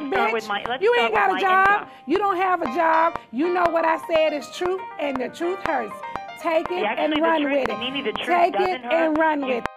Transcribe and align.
Let's 0.00 0.14
start 0.14 0.30
bitch. 0.30 0.32
with 0.32 0.48
my- 0.48 0.64
let's 0.68 0.82
you 0.82 0.92
start 0.94 1.04
ain't 1.04 1.12
with 1.12 1.20
got 1.20 1.36
a 1.36 1.40
job. 1.40 1.80
income. 1.82 1.90
You 2.06 2.18
don't 2.18 2.36
have 2.36 2.62
a 2.62 2.66
job. 2.74 3.20
You 3.32 3.52
know 3.54 3.64
what 3.70 3.84
I 3.84 3.98
said 4.06 4.32
is 4.32 4.48
truth, 4.56 4.80
and 4.98 5.16
the 5.16 5.28
truth 5.28 5.58
hurts. 5.60 5.94
Take 6.40 6.70
it 6.70 6.82
Yeah, 6.82 6.90
actually, 6.92 7.04
and 7.16 7.22
run 7.22 7.42
truth- 7.42 7.54
with 7.60 7.68
it. 7.68 7.78
Mimi, 7.78 8.02
the 8.02 8.12
truth 8.12 8.26
Take 8.26 8.54
it 8.56 8.82
hurt. 8.82 8.92
and 8.92 9.18
run 9.18 9.40
You- 9.40 9.46
with 9.46 9.64
it. 9.64 9.70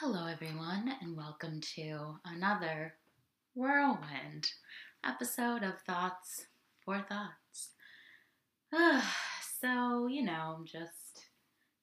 Hello, 0.00 0.26
everyone, 0.26 0.88
and 1.00 1.16
welcome 1.16 1.60
to 1.74 2.20
another 2.24 2.96
whirlwind 3.54 4.52
episode 5.04 5.62
of 5.62 5.80
Thoughts 5.82 6.46
for 6.84 7.02
Thoughts. 7.02 7.74
so, 9.60 10.06
you 10.06 10.22
know, 10.22 10.56
I'm 10.58 10.64
just 10.66 11.26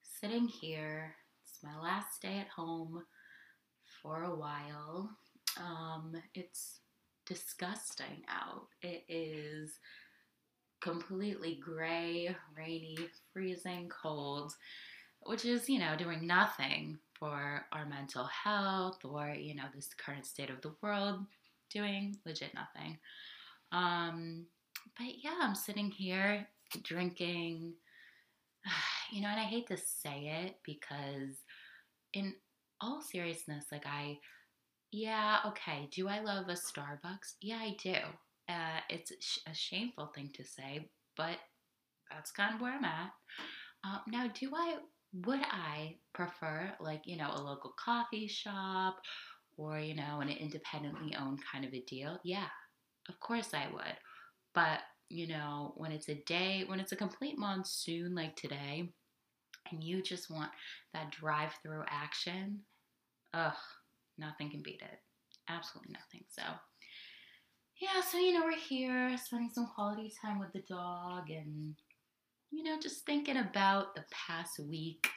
sitting 0.01 0.47
here. 0.47 1.15
It's 1.43 1.61
my 1.63 1.77
last 1.79 2.21
day 2.21 2.39
at 2.39 2.47
home 2.49 3.05
for 4.05 4.23
a 4.23 4.35
while. 4.35 5.09
Um, 5.57 6.15
it's 6.35 6.79
disgusting 7.25 8.23
out. 8.29 8.67
It 8.81 9.03
is 9.09 9.79
completely 10.81 11.59
gray, 11.63 12.35
rainy, 12.55 12.97
freezing 13.33 13.89
cold 13.89 14.53
which 15.25 15.43
is, 15.43 15.67
you 15.67 15.79
know, 15.79 15.95
doing 15.97 16.25
nothing 16.25 16.97
for 17.17 17.65
our 17.71 17.85
mental 17.85 18.25
health 18.25 19.03
or, 19.03 19.29
you 19.29 19.55
know, 19.55 19.63
this 19.73 19.89
current 19.93 20.25
state 20.25 20.49
of 20.49 20.61
the 20.61 20.73
world, 20.81 21.19
doing 21.71 22.15
legit 22.25 22.53
nothing. 22.53 22.97
Um, 23.71 24.45
but 24.97 25.07
yeah, 25.23 25.37
I'm 25.41 25.55
sitting 25.55 25.89
here 25.89 26.47
drinking, 26.83 27.73
you 29.11 29.21
know, 29.21 29.29
and 29.29 29.39
I 29.39 29.45
hate 29.45 29.67
to 29.67 29.77
say 29.77 30.45
it 30.45 30.57
because, 30.63 31.37
in 32.13 32.35
all 32.85 33.01
seriousness, 33.01 33.65
like, 33.71 33.85
I, 33.85 34.17
yeah, 34.91 35.39
okay, 35.47 35.89
do 35.91 36.07
I 36.07 36.21
love 36.21 36.47
a 36.47 36.53
Starbucks? 36.53 37.35
Yeah, 37.41 37.57
I 37.57 37.75
do. 37.81 37.95
Uh, 38.47 38.79
it's 38.89 39.11
a 39.47 39.53
shameful 39.53 40.11
thing 40.13 40.29
to 40.35 40.43
say, 40.45 40.87
but 41.17 41.37
that's 42.11 42.31
kind 42.31 42.53
of 42.53 42.61
where 42.61 42.73
I'm 42.73 42.85
at. 42.85 43.11
Uh, 43.83 43.99
now, 44.07 44.29
do 44.39 44.51
I 44.55 44.77
would 45.25 45.41
I 45.41 45.95
prefer 46.13 46.71
like 46.79 47.01
you 47.05 47.17
know 47.17 47.29
a 47.33 47.41
local 47.41 47.73
coffee 47.83 48.27
shop 48.27 48.97
or 49.57 49.79
you 49.79 49.95
know 49.95 50.19
an 50.19 50.29
independently 50.29 51.15
owned 51.15 51.39
kind 51.51 51.65
of 51.65 51.73
a 51.73 51.81
deal? 51.87 52.19
Yeah, 52.23 52.47
of 53.09 53.19
course 53.19 53.49
I 53.53 53.67
would. 53.73 53.97
But 54.53 54.79
you 55.09 55.27
know 55.27 55.73
when 55.77 55.91
it's 55.91 56.09
a 56.09 56.23
day 56.25 56.63
when 56.67 56.79
it's 56.79 56.91
a 56.91 56.97
complete 56.97 57.37
monsoon 57.37 58.15
like 58.15 58.35
today, 58.35 58.91
and 59.71 59.83
you 59.83 60.01
just 60.01 60.29
want 60.29 60.51
that 60.93 61.11
drive-through 61.11 61.83
action, 61.89 62.61
ugh, 63.35 63.53
nothing 64.17 64.49
can 64.49 64.61
beat 64.61 64.81
it. 64.81 64.99
Absolutely 65.49 65.93
nothing. 65.93 66.25
So. 66.29 66.43
Yeah, 67.81 68.01
so 68.01 68.17
you 68.17 68.33
know, 68.33 68.45
we're 68.45 68.57
here 68.57 69.17
spending 69.17 69.49
some 69.53 69.67
quality 69.75 70.11
time 70.21 70.39
with 70.39 70.53
the 70.53 70.63
dog 70.67 71.29
and 71.29 71.75
you 72.51 72.63
know, 72.63 72.79
just 72.81 73.05
thinking 73.05 73.37
about 73.37 73.95
the 73.95 74.05
past 74.11 74.59
week, 74.59 75.07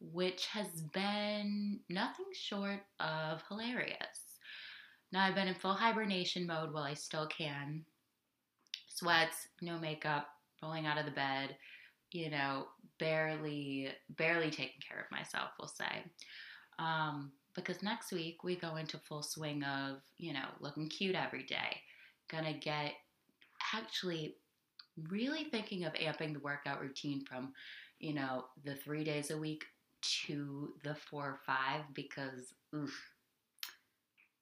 which 0.00 0.46
has 0.46 0.66
been 0.92 1.80
nothing 1.88 2.26
short 2.32 2.80
of 2.98 3.42
hilarious. 3.48 4.38
Now, 5.12 5.24
I've 5.24 5.34
been 5.34 5.48
in 5.48 5.54
full 5.54 5.74
hibernation 5.74 6.46
mode 6.46 6.72
while 6.72 6.84
I 6.84 6.94
still 6.94 7.26
can. 7.26 7.84
Sweats, 8.88 9.48
no 9.62 9.78
makeup, 9.78 10.28
rolling 10.62 10.86
out 10.86 10.98
of 10.98 11.06
the 11.06 11.10
bed, 11.12 11.56
you 12.12 12.30
know, 12.30 12.66
barely, 12.98 13.88
barely 14.10 14.50
taking 14.50 14.80
care 14.86 15.00
of 15.00 15.10
myself, 15.10 15.50
we'll 15.58 15.68
say. 15.68 16.04
Um, 16.80 17.32
because 17.54 17.82
next 17.82 18.10
week 18.10 18.42
we 18.42 18.56
go 18.56 18.76
into 18.76 18.98
full 18.98 19.22
swing 19.22 19.62
of, 19.64 19.98
you 20.16 20.32
know, 20.32 20.46
looking 20.60 20.88
cute 20.88 21.14
every 21.14 21.42
day. 21.42 21.76
Gonna 22.30 22.54
get 22.54 22.92
actually 23.74 24.36
really 25.08 25.44
thinking 25.44 25.84
of 25.84 25.92
amping 25.94 26.32
the 26.32 26.40
workout 26.40 26.80
routine 26.80 27.24
from, 27.24 27.52
you 27.98 28.14
know, 28.14 28.46
the 28.64 28.74
three 28.76 29.04
days 29.04 29.30
a 29.30 29.38
week 29.38 29.64
to 30.26 30.72
the 30.84 30.94
four 30.94 31.24
or 31.24 31.40
five 31.44 31.82
because, 31.92 32.54
oof, 32.74 32.98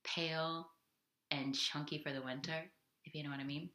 pale 0.04 0.68
and 1.30 1.54
chunky 1.54 1.98
for 1.98 2.12
the 2.12 2.22
winter, 2.22 2.70
if 3.04 3.14
you 3.14 3.24
know 3.24 3.30
what 3.30 3.40
I 3.40 3.44
mean. 3.44 3.70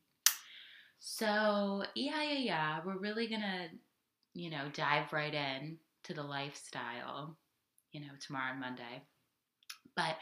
So, 0.99 1.83
yeah, 1.95 2.23
yeah, 2.23 2.39
yeah, 2.39 2.79
we're 2.85 2.97
really 2.97 3.27
gonna, 3.27 3.67
you 4.33 4.49
know, 4.49 4.69
dive 4.73 5.11
right 5.11 5.33
in 5.33 5.77
to 6.05 6.13
the 6.13 6.23
lifestyle, 6.23 7.37
you 7.93 8.01
know, 8.01 8.13
tomorrow 8.19 8.51
and 8.51 8.59
Monday. 8.59 9.03
But 9.95 10.17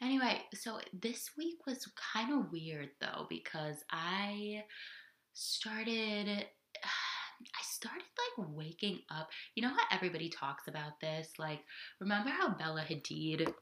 anyway, 0.00 0.42
so 0.54 0.78
this 0.92 1.30
week 1.36 1.66
was 1.66 1.88
kind 2.14 2.32
of 2.32 2.52
weird 2.52 2.90
though 3.00 3.26
because 3.28 3.76
I 3.90 4.64
started 5.34 6.28
I 7.38 7.62
started 7.64 8.04
like 8.38 8.48
waking 8.54 9.00
up. 9.10 9.28
You 9.54 9.62
know 9.62 9.68
how 9.68 9.84
everybody 9.92 10.30
talks 10.30 10.68
about 10.68 11.00
this? 11.02 11.32
Like, 11.38 11.60
remember 12.00 12.30
how 12.30 12.54
Bella 12.54 12.82
Hadid, 12.88 13.52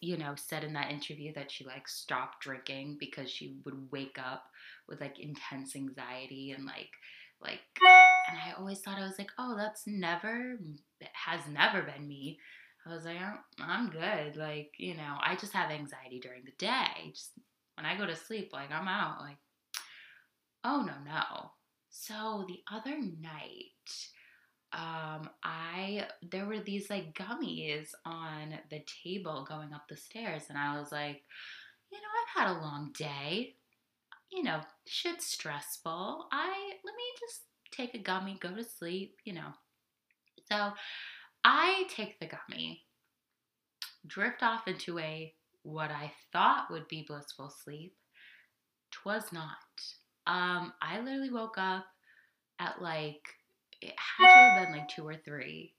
you 0.00 0.18
know, 0.18 0.34
said 0.36 0.64
in 0.64 0.74
that 0.74 0.90
interview 0.90 1.32
that 1.32 1.50
she 1.50 1.64
like 1.64 1.88
stopped 1.88 2.42
drinking 2.42 2.98
because 3.00 3.30
she 3.30 3.56
would 3.64 3.90
wake 3.90 4.18
up 4.18 4.44
with 4.86 5.00
like 5.00 5.18
intense 5.18 5.74
anxiety 5.74 6.50
and 6.50 6.66
like 6.66 6.90
like 7.40 7.60
and 8.28 8.38
I 8.38 8.52
always 8.58 8.80
thought 8.80 8.98
I 8.98 9.06
was 9.06 9.18
like, 9.18 9.30
"Oh, 9.38 9.56
that's 9.56 9.86
never 9.86 10.58
has 11.14 11.40
never 11.48 11.82
been 11.82 12.06
me." 12.06 12.38
I 12.86 12.94
was 12.94 13.04
like, 13.04 13.18
"I'm, 13.20 13.38
I'm 13.60 13.90
good." 13.90 14.36
Like, 14.36 14.72
you 14.78 14.96
know, 14.96 15.16
I 15.20 15.36
just 15.36 15.52
have 15.52 15.70
anxiety 15.70 16.20
during 16.20 16.44
the 16.44 16.52
day. 16.58 17.12
Just 17.14 17.32
when 17.76 17.86
I 17.86 17.96
go 17.96 18.06
to 18.06 18.16
sleep, 18.16 18.50
like 18.52 18.70
I'm 18.70 18.88
out 18.88 19.20
like 19.20 19.38
Oh 20.64 20.82
no 20.82 20.94
no. 21.04 21.50
So 21.90 22.44
the 22.48 22.60
other 22.72 22.96
night, 22.98 24.08
um, 24.72 25.28
I 25.42 26.06
there 26.30 26.46
were 26.46 26.60
these 26.60 26.88
like 26.88 27.14
gummies 27.14 27.88
on 28.04 28.58
the 28.70 28.82
table 29.04 29.46
going 29.48 29.72
up 29.72 29.88
the 29.88 29.96
stairs, 29.96 30.44
and 30.48 30.58
I 30.58 30.78
was 30.78 30.92
like, 30.92 31.22
you 31.92 31.98
know, 31.98 32.08
I've 32.22 32.46
had 32.48 32.56
a 32.56 32.60
long 32.60 32.92
day. 32.96 33.56
You 34.30 34.42
know, 34.44 34.60
shit's 34.86 35.26
stressful. 35.26 36.26
I 36.32 36.72
let 36.84 36.94
me 36.94 37.04
just 37.20 37.42
take 37.70 37.94
a 37.94 37.98
gummy, 37.98 38.38
go 38.40 38.54
to 38.54 38.64
sleep. 38.64 39.16
You 39.24 39.34
know. 39.34 39.52
So 40.50 40.72
I 41.44 41.84
take 41.88 42.18
the 42.20 42.26
gummy, 42.26 42.84
drift 44.06 44.42
off 44.42 44.68
into 44.68 44.98
a 44.98 45.34
what 45.64 45.90
I 45.90 46.12
thought 46.32 46.70
would 46.70 46.88
be 46.88 47.04
blissful 47.06 47.50
sleep. 47.50 47.94
Twas 48.90 49.32
not 49.32 49.56
um, 50.26 50.72
I 50.80 51.00
literally 51.00 51.30
woke 51.30 51.58
up 51.58 51.84
at 52.60 52.80
like 52.80 53.22
it 53.80 53.94
had 53.96 54.28
to 54.28 54.32
have 54.32 54.66
been 54.66 54.78
like 54.78 54.88
two 54.88 55.06
or 55.06 55.16
three 55.16 55.74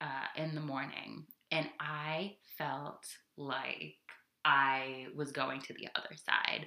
uh, 0.00 0.26
in 0.36 0.54
the 0.54 0.60
morning, 0.60 1.26
and 1.50 1.68
I 1.78 2.36
felt 2.56 3.04
like 3.36 3.96
I 4.44 5.06
was 5.14 5.32
going 5.32 5.60
to 5.62 5.74
the 5.74 5.88
other 5.94 6.16
side. 6.16 6.66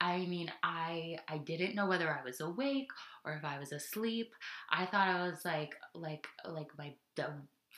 I 0.00 0.18
mean, 0.26 0.50
I 0.62 1.18
I 1.28 1.38
didn't 1.38 1.74
know 1.74 1.86
whether 1.86 2.08
I 2.08 2.24
was 2.24 2.40
awake 2.40 2.88
or 3.24 3.32
if 3.32 3.44
I 3.44 3.58
was 3.58 3.72
asleep. 3.72 4.32
I 4.70 4.86
thought 4.86 5.08
I 5.08 5.28
was 5.28 5.44
like 5.44 5.74
like 5.94 6.26
like 6.46 6.68
my 6.78 6.94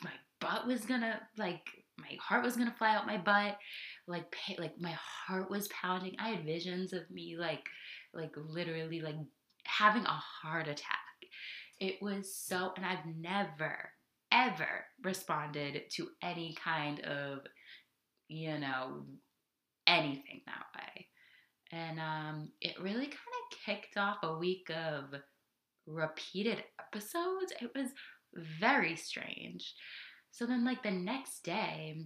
my 0.03 0.13
butt 0.41 0.67
was 0.67 0.85
gonna 0.85 1.21
like 1.39 1.67
my 1.99 2.17
heart 2.21 2.45
was 2.45 2.57
gonna 2.57 2.75
fly 2.79 2.95
out 2.95 3.07
my 3.07 3.19
butt. 3.19 3.59
Like 4.07 4.35
like 4.59 4.79
my 4.79 4.97
heart 5.27 5.51
was 5.51 5.69
pounding. 5.69 6.17
I 6.19 6.31
had 6.31 6.45
visions 6.45 6.93
of 6.93 7.11
me 7.11 7.37
like 7.39 7.67
like 8.13 8.33
literally 8.37 9.01
like 9.01 9.17
having 9.65 10.05
a 10.05 10.09
heart 10.43 10.69
attack. 10.69 10.99
It 11.79 11.97
was 12.03 12.35
so, 12.35 12.73
and 12.77 12.85
I've 12.85 13.07
never, 13.07 13.91
ever 14.31 14.85
responded 15.03 15.83
to 15.93 16.09
any 16.23 16.55
kind 16.63 17.01
of, 17.01 17.41
you 18.29 18.59
know, 18.59 19.05
anything 19.87 20.43
that 20.47 20.67
way. 20.77 21.07
And 21.73 22.01
um, 22.01 22.49
it 22.61 22.81
really 22.81 23.07
kind 23.07 23.15
of 23.15 23.59
kicked 23.65 23.97
off 23.97 24.19
a 24.23 24.37
week 24.37 24.71
of 24.71 25.15
repeated 25.87 26.65
episodes. 26.81 27.53
It 27.61 27.71
was 27.77 27.91
very 28.61 28.97
strange. 28.97 29.75
So 30.33 30.47
then, 30.47 30.65
like, 30.65 30.83
the 30.83 30.91
next 30.91 31.45
day, 31.45 31.97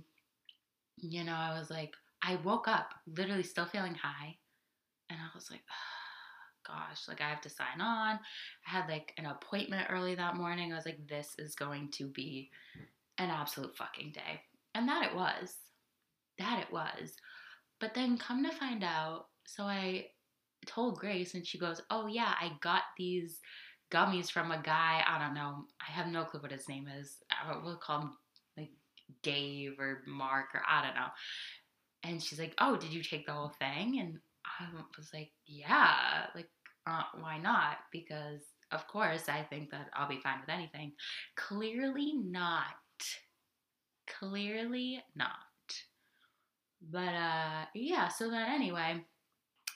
you 0.96 1.24
know, 1.24 1.34
I 1.34 1.58
was 1.58 1.70
like, 1.70 1.94
I 2.22 2.36
woke 2.36 2.68
up 2.68 2.94
literally 3.06 3.42
still 3.42 3.66
feeling 3.66 3.94
high. 3.94 4.36
And 5.10 5.18
I 5.18 5.28
was 5.34 5.50
like, 5.50 5.60
gosh, 6.66 7.06
like 7.08 7.20
I 7.20 7.28
have 7.28 7.42
to 7.42 7.50
sign 7.50 7.80
on. 7.80 8.18
I 8.66 8.70
had 8.70 8.88
like 8.88 9.12
an 9.18 9.26
appointment 9.26 9.88
early 9.90 10.14
that 10.14 10.36
morning. 10.36 10.72
I 10.72 10.76
was 10.76 10.86
like, 10.86 11.06
this 11.06 11.34
is 11.38 11.54
going 11.54 11.90
to 11.92 12.06
be 12.06 12.50
an 13.18 13.30
absolute 13.30 13.76
fucking 13.76 14.12
day. 14.12 14.40
And 14.74 14.88
that 14.88 15.04
it 15.04 15.14
was. 15.14 15.56
That 16.38 16.60
it 16.60 16.72
was. 16.72 17.14
But 17.80 17.94
then 17.94 18.16
come 18.16 18.42
to 18.44 18.50
find 18.50 18.82
out, 18.82 19.26
so 19.46 19.64
I 19.64 20.06
told 20.66 20.98
Grace 20.98 21.34
and 21.34 21.46
she 21.46 21.58
goes, 21.58 21.80
Oh 21.90 22.06
yeah, 22.06 22.34
I 22.40 22.52
got 22.60 22.82
these 22.98 23.40
gummies 23.90 24.30
from 24.30 24.50
a 24.50 24.62
guy, 24.62 25.02
I 25.06 25.18
don't 25.18 25.34
know. 25.34 25.66
I 25.86 25.90
have 25.92 26.08
no 26.08 26.24
clue 26.24 26.40
what 26.40 26.50
his 26.52 26.68
name 26.68 26.88
is. 26.88 27.18
I 27.30 27.56
will 27.56 27.76
call 27.76 28.02
him 28.02 28.10
like 28.56 28.70
Dave 29.22 29.78
or 29.78 30.02
Mark 30.06 30.46
or 30.54 30.62
I 30.68 30.82
don't 30.84 30.94
know. 30.94 31.08
And 32.02 32.22
she's 32.22 32.38
like, 32.38 32.54
"Oh, 32.58 32.76
did 32.76 32.92
you 32.92 33.02
take 33.02 33.26
the 33.26 33.32
whole 33.32 33.52
thing?" 33.58 33.98
And 34.00 34.18
I 34.60 34.66
was 34.96 35.10
like, 35.14 35.30
"Yeah, 35.46 36.26
like 36.34 36.48
uh, 36.86 37.04
why 37.18 37.38
not? 37.38 37.78
Because 37.92 38.42
of 38.72 38.86
course 38.88 39.28
I 39.28 39.42
think 39.42 39.70
that 39.70 39.88
I'll 39.94 40.08
be 40.08 40.20
fine 40.20 40.40
with 40.40 40.50
anything." 40.50 40.92
Clearly 41.36 42.12
not. 42.14 42.64
Clearly 44.06 45.02
not. 45.14 45.30
But 46.90 47.14
uh 47.14 47.64
yeah, 47.74 48.08
so 48.08 48.30
then 48.30 48.50
anyway, 48.50 49.02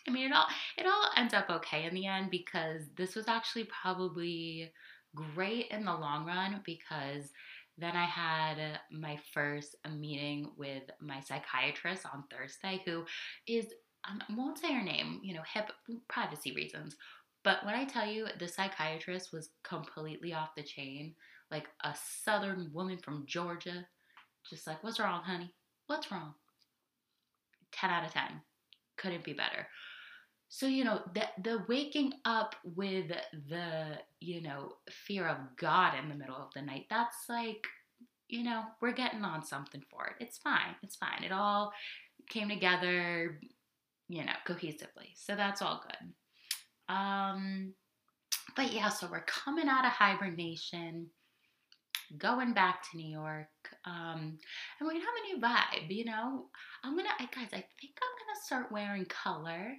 I 0.09 0.11
mean 0.11 0.27
it 0.31 0.35
all 0.35 0.47
it 0.77 0.87
all 0.87 1.11
ends 1.17 1.35
up 1.35 1.51
okay 1.51 1.85
in 1.85 1.95
the 1.95 2.07
end 2.07 2.31
because 2.31 2.83
this 2.97 3.15
was 3.15 3.29
actually 3.29 3.65
probably 3.65 4.73
great 5.15 5.67
in 5.71 5.85
the 5.85 5.95
long 5.95 6.25
run 6.25 6.63
because 6.65 7.31
then 7.79 7.95
I 7.95 8.07
had 8.07 8.81
my 8.91 9.19
first 9.33 9.77
meeting 9.99 10.51
with 10.57 10.83
my 11.01 11.21
psychiatrist 11.21 12.05
on 12.13 12.25
Thursday, 12.29 12.83
who 12.85 13.05
is, 13.47 13.67
um, 14.09 14.21
I 14.29 14.35
won't 14.35 14.59
say 14.59 14.73
her 14.73 14.83
name, 14.83 15.21
you 15.23 15.33
know, 15.33 15.43
hip 15.55 15.71
privacy 16.09 16.53
reasons. 16.53 16.97
But 17.45 17.65
when 17.65 17.77
I 17.77 17.85
tell 17.85 18.07
you 18.07 18.27
the 18.39 18.49
psychiatrist 18.49 19.33
was 19.33 19.51
completely 19.63 20.35
off 20.35 20.57
the 20.57 20.65
chain, 20.65 21.15
like 21.53 21.69
a 21.85 21.95
southern 22.25 22.71
woman 22.75 22.99
from 22.99 23.27
Georgia, 23.27 23.87
just 24.51 24.67
like, 24.67 24.83
what's 24.83 24.99
wrong, 24.99 25.23
honey? 25.23 25.55
What's 25.87 26.11
wrong? 26.11 26.35
10 27.73 27.91
out 27.91 28.05
of 28.05 28.13
10. 28.13 28.23
Couldn't 28.97 29.25
be 29.25 29.35
better. 29.35 29.69
So, 30.49 30.67
you 30.67 30.85
know, 30.85 31.03
the, 31.15 31.25
the 31.43 31.65
waking 31.69 32.15
up 32.25 32.55
with 32.65 33.13
the, 33.49 33.99
you 34.21 34.41
know, 34.41 34.73
fear 34.91 35.29
of 35.29 35.37
God 35.57 35.93
in 36.03 36.09
the 36.09 36.15
middle 36.15 36.37
of 36.37 36.53
the 36.55 36.63
night, 36.63 36.87
that's 36.89 37.29
like, 37.29 37.67
you 38.29 38.43
know, 38.45 38.63
we're 38.81 38.93
getting 38.93 39.25
on 39.25 39.45
something 39.45 39.83
for 39.91 40.07
it. 40.07 40.25
It's 40.25 40.39
fine. 40.39 40.75
It's 40.83 40.97
fine. 40.97 41.23
It 41.23 41.33
all 41.33 41.73
came 42.31 42.49
together, 42.49 43.41
you 44.09 44.25
know, 44.25 44.33
cohesively. 44.47 45.13
So 45.15 45.35
that's 45.35 45.61
all 45.61 45.83
good. 45.87 46.13
Um, 46.95 47.75
but 48.57 48.73
yeah, 48.73 48.89
so 48.89 49.09
we're 49.11 49.25
coming 49.27 49.69
out 49.69 49.85
of 49.85 49.93
hibernation, 49.93 51.09
going 52.17 52.55
back 52.55 52.83
to 52.91 52.97
New 52.97 53.11
York, 53.11 53.49
um, 53.85 54.39
and 54.79 54.87
we're 54.87 54.93
gonna 54.93 55.05
have 55.05 55.15
a 55.15 55.35
new 55.35 55.41
vibe. 55.41 55.95
You 55.95 56.07
know, 56.07 56.47
I'm 56.83 56.97
gonna, 56.97 57.11
I, 57.19 57.25
guys, 57.25 57.49
I 57.53 57.65
think 57.81 57.93
I'm 58.01 58.15
gonna 58.19 58.45
start 58.45 58.73
wearing 58.73 59.05
color. 59.05 59.77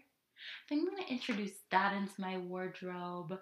I 0.65 0.69
think 0.69 0.87
I'm 0.87 0.95
to 1.05 1.13
introduce 1.13 1.57
that 1.71 1.93
into 1.93 2.13
my 2.19 2.37
wardrobe. 2.37 3.37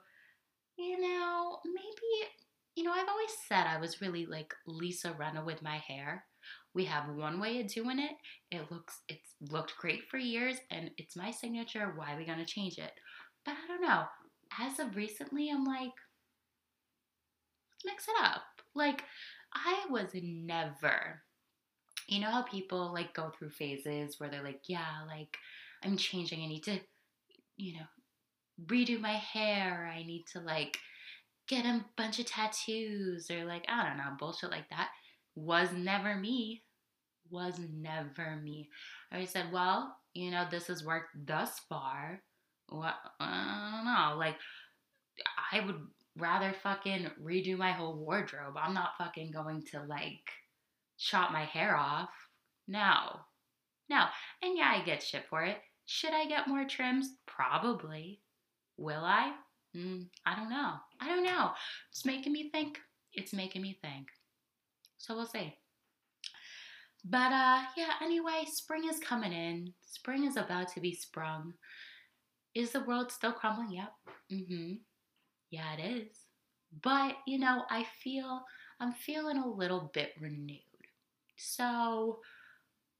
You 0.77 1.01
know, 1.01 1.59
maybe, 1.65 2.31
you 2.75 2.83
know, 2.83 2.91
I've 2.91 3.09
always 3.09 3.31
said 3.47 3.65
I 3.65 3.79
was 3.79 4.01
really 4.01 4.25
like 4.25 4.53
Lisa 4.67 5.15
Rinna 5.19 5.43
with 5.45 5.61
my 5.61 5.77
hair. 5.77 6.25
We 6.73 6.85
have 6.85 7.09
one 7.15 7.39
way 7.39 7.59
of 7.59 7.67
doing 7.67 7.99
it. 7.99 8.11
It 8.51 8.71
looks, 8.71 9.01
it's 9.07 9.33
looked 9.51 9.75
great 9.77 10.07
for 10.09 10.17
years 10.17 10.57
and 10.69 10.91
it's 10.97 11.15
my 11.15 11.31
signature. 11.31 11.93
Why 11.95 12.13
are 12.13 12.17
we 12.17 12.25
to 12.25 12.45
change 12.45 12.77
it? 12.77 12.91
But 13.45 13.55
I 13.63 13.67
don't 13.67 13.81
know. 13.81 14.03
As 14.59 14.79
of 14.79 14.95
recently, 14.95 15.49
I'm 15.49 15.65
like, 15.65 15.93
let's 17.73 17.85
mix 17.85 18.07
it 18.07 18.15
up. 18.23 18.43
Like, 18.75 19.03
I 19.53 19.85
was 19.89 20.09
never, 20.13 21.21
you 22.07 22.21
know 22.21 22.29
how 22.29 22.43
people 22.43 22.93
like 22.93 23.13
go 23.13 23.31
through 23.31 23.49
phases 23.49 24.19
where 24.19 24.29
they're 24.29 24.43
like, 24.43 24.61
yeah, 24.67 25.03
like, 25.07 25.35
I'm 25.83 25.97
changing. 25.97 26.41
I 26.41 26.47
need 26.47 26.63
to, 26.63 26.79
you 27.55 27.73
know, 27.73 27.85
redo 28.65 28.99
my 28.99 29.13
hair. 29.13 29.91
I 29.93 30.03
need 30.03 30.25
to 30.33 30.39
like 30.39 30.77
get 31.47 31.65
a 31.65 31.85
bunch 31.95 32.19
of 32.19 32.25
tattoos 32.25 33.29
or 33.31 33.45
like, 33.45 33.65
I 33.67 33.87
don't 33.87 33.97
know, 33.97 34.15
bullshit 34.19 34.51
like 34.51 34.69
that. 34.69 34.89
Was 35.35 35.71
never 35.71 36.15
me. 36.15 36.63
Was 37.29 37.59
never 37.59 38.35
me. 38.41 38.69
I 39.11 39.25
said, 39.25 39.51
well, 39.51 39.95
you 40.13 40.31
know, 40.31 40.45
this 40.49 40.67
has 40.67 40.83
worked 40.83 41.09
thus 41.25 41.59
far. 41.69 42.21
What? 42.69 42.95
I 43.19 43.71
don't 43.75 43.85
know. 43.85 44.17
Like, 44.17 44.35
I 45.51 45.65
would 45.65 45.79
rather 46.17 46.53
fucking 46.63 47.11
redo 47.23 47.57
my 47.57 47.71
whole 47.71 47.95
wardrobe. 47.95 48.55
I'm 48.59 48.73
not 48.73 48.97
fucking 48.97 49.31
going 49.31 49.63
to 49.71 49.83
like 49.83 50.31
chop 50.97 51.31
my 51.31 51.45
hair 51.45 51.75
off. 51.75 52.09
No. 52.67 53.19
No. 53.89 54.05
And 54.41 54.57
yeah, 54.57 54.73
I 54.75 54.83
get 54.83 55.03
shit 55.03 55.25
for 55.29 55.43
it. 55.43 55.57
Should 55.87 56.13
I 56.13 56.27
get 56.27 56.47
more 56.47 56.65
trims? 56.65 57.15
Probably. 57.25 58.21
Will 58.77 59.03
I? 59.03 59.33
Mm, 59.75 60.05
I 60.25 60.35
don't 60.35 60.49
know. 60.49 60.73
I 61.01 61.07
don't 61.07 61.23
know. 61.23 61.51
It's 61.89 62.05
making 62.05 62.33
me 62.33 62.49
think. 62.51 62.77
It's 63.13 63.33
making 63.33 63.63
me 63.63 63.79
think. 63.81 64.07
So 64.97 65.15
we'll 65.15 65.25
see. 65.25 65.55
But 67.05 67.31
uh 67.31 67.61
yeah, 67.75 67.93
anyway, 68.01 68.43
spring 68.45 68.83
is 68.89 68.99
coming 68.99 69.31
in. 69.31 69.73
Spring 69.81 70.25
is 70.25 70.37
about 70.37 70.67
to 70.73 70.81
be 70.81 70.93
sprung. 70.93 71.53
Is 72.53 72.71
the 72.71 72.83
world 72.83 73.11
still 73.11 73.31
crumbling? 73.31 73.71
Yep. 73.71 73.91
Mm-hmm. 74.31 74.73
Yeah, 75.51 75.73
it 75.77 76.01
is. 76.01 76.17
But, 76.81 77.15
you 77.25 77.39
know, 77.39 77.63
I 77.69 77.85
feel 78.03 78.43
I'm 78.79 78.93
feeling 78.93 79.37
a 79.37 79.47
little 79.47 79.89
bit 79.93 80.13
renewed. 80.19 80.59
So 81.37 82.19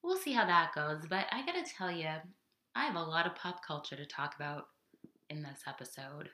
we'll 0.04 0.18
see 0.18 0.31
how 0.31 0.45
that 0.45 0.74
goes. 0.74 1.06
But 1.10 1.25
I 1.31 1.45
gotta 1.45 1.63
tell 1.63 1.92
you, 1.92 2.07
I 2.77 2.85
have 2.85 2.95
a 2.95 3.01
lot 3.01 3.25
of 3.25 3.33
pop 3.33 3.65
culture 3.65 3.95
to 3.95 4.06
talk 4.06 4.35
about 4.35 4.68
in 5.31 5.41
this 5.41 5.62
episode. 5.68 6.29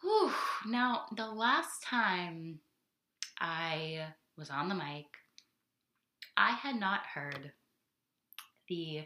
Whew. 0.00 0.30
Now, 0.68 1.06
the 1.16 1.26
last 1.26 1.82
time 1.84 2.60
I 3.40 4.06
was 4.38 4.50
on 4.50 4.68
the 4.68 4.76
mic, 4.76 5.06
I 6.36 6.52
had 6.52 6.76
not 6.76 7.00
heard 7.12 7.50
the 8.68 9.00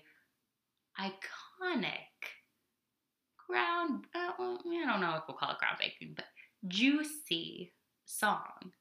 iconic 1.00 1.94
ground, 3.48 4.04
uh, 4.14 4.32
I 4.38 4.86
don't 4.86 5.00
know 5.00 5.14
if 5.16 5.22
we'll 5.26 5.38
call 5.38 5.52
it 5.52 5.56
groundbreaking, 5.56 6.16
but 6.16 6.26
juicy 6.68 7.72
song 8.04 8.72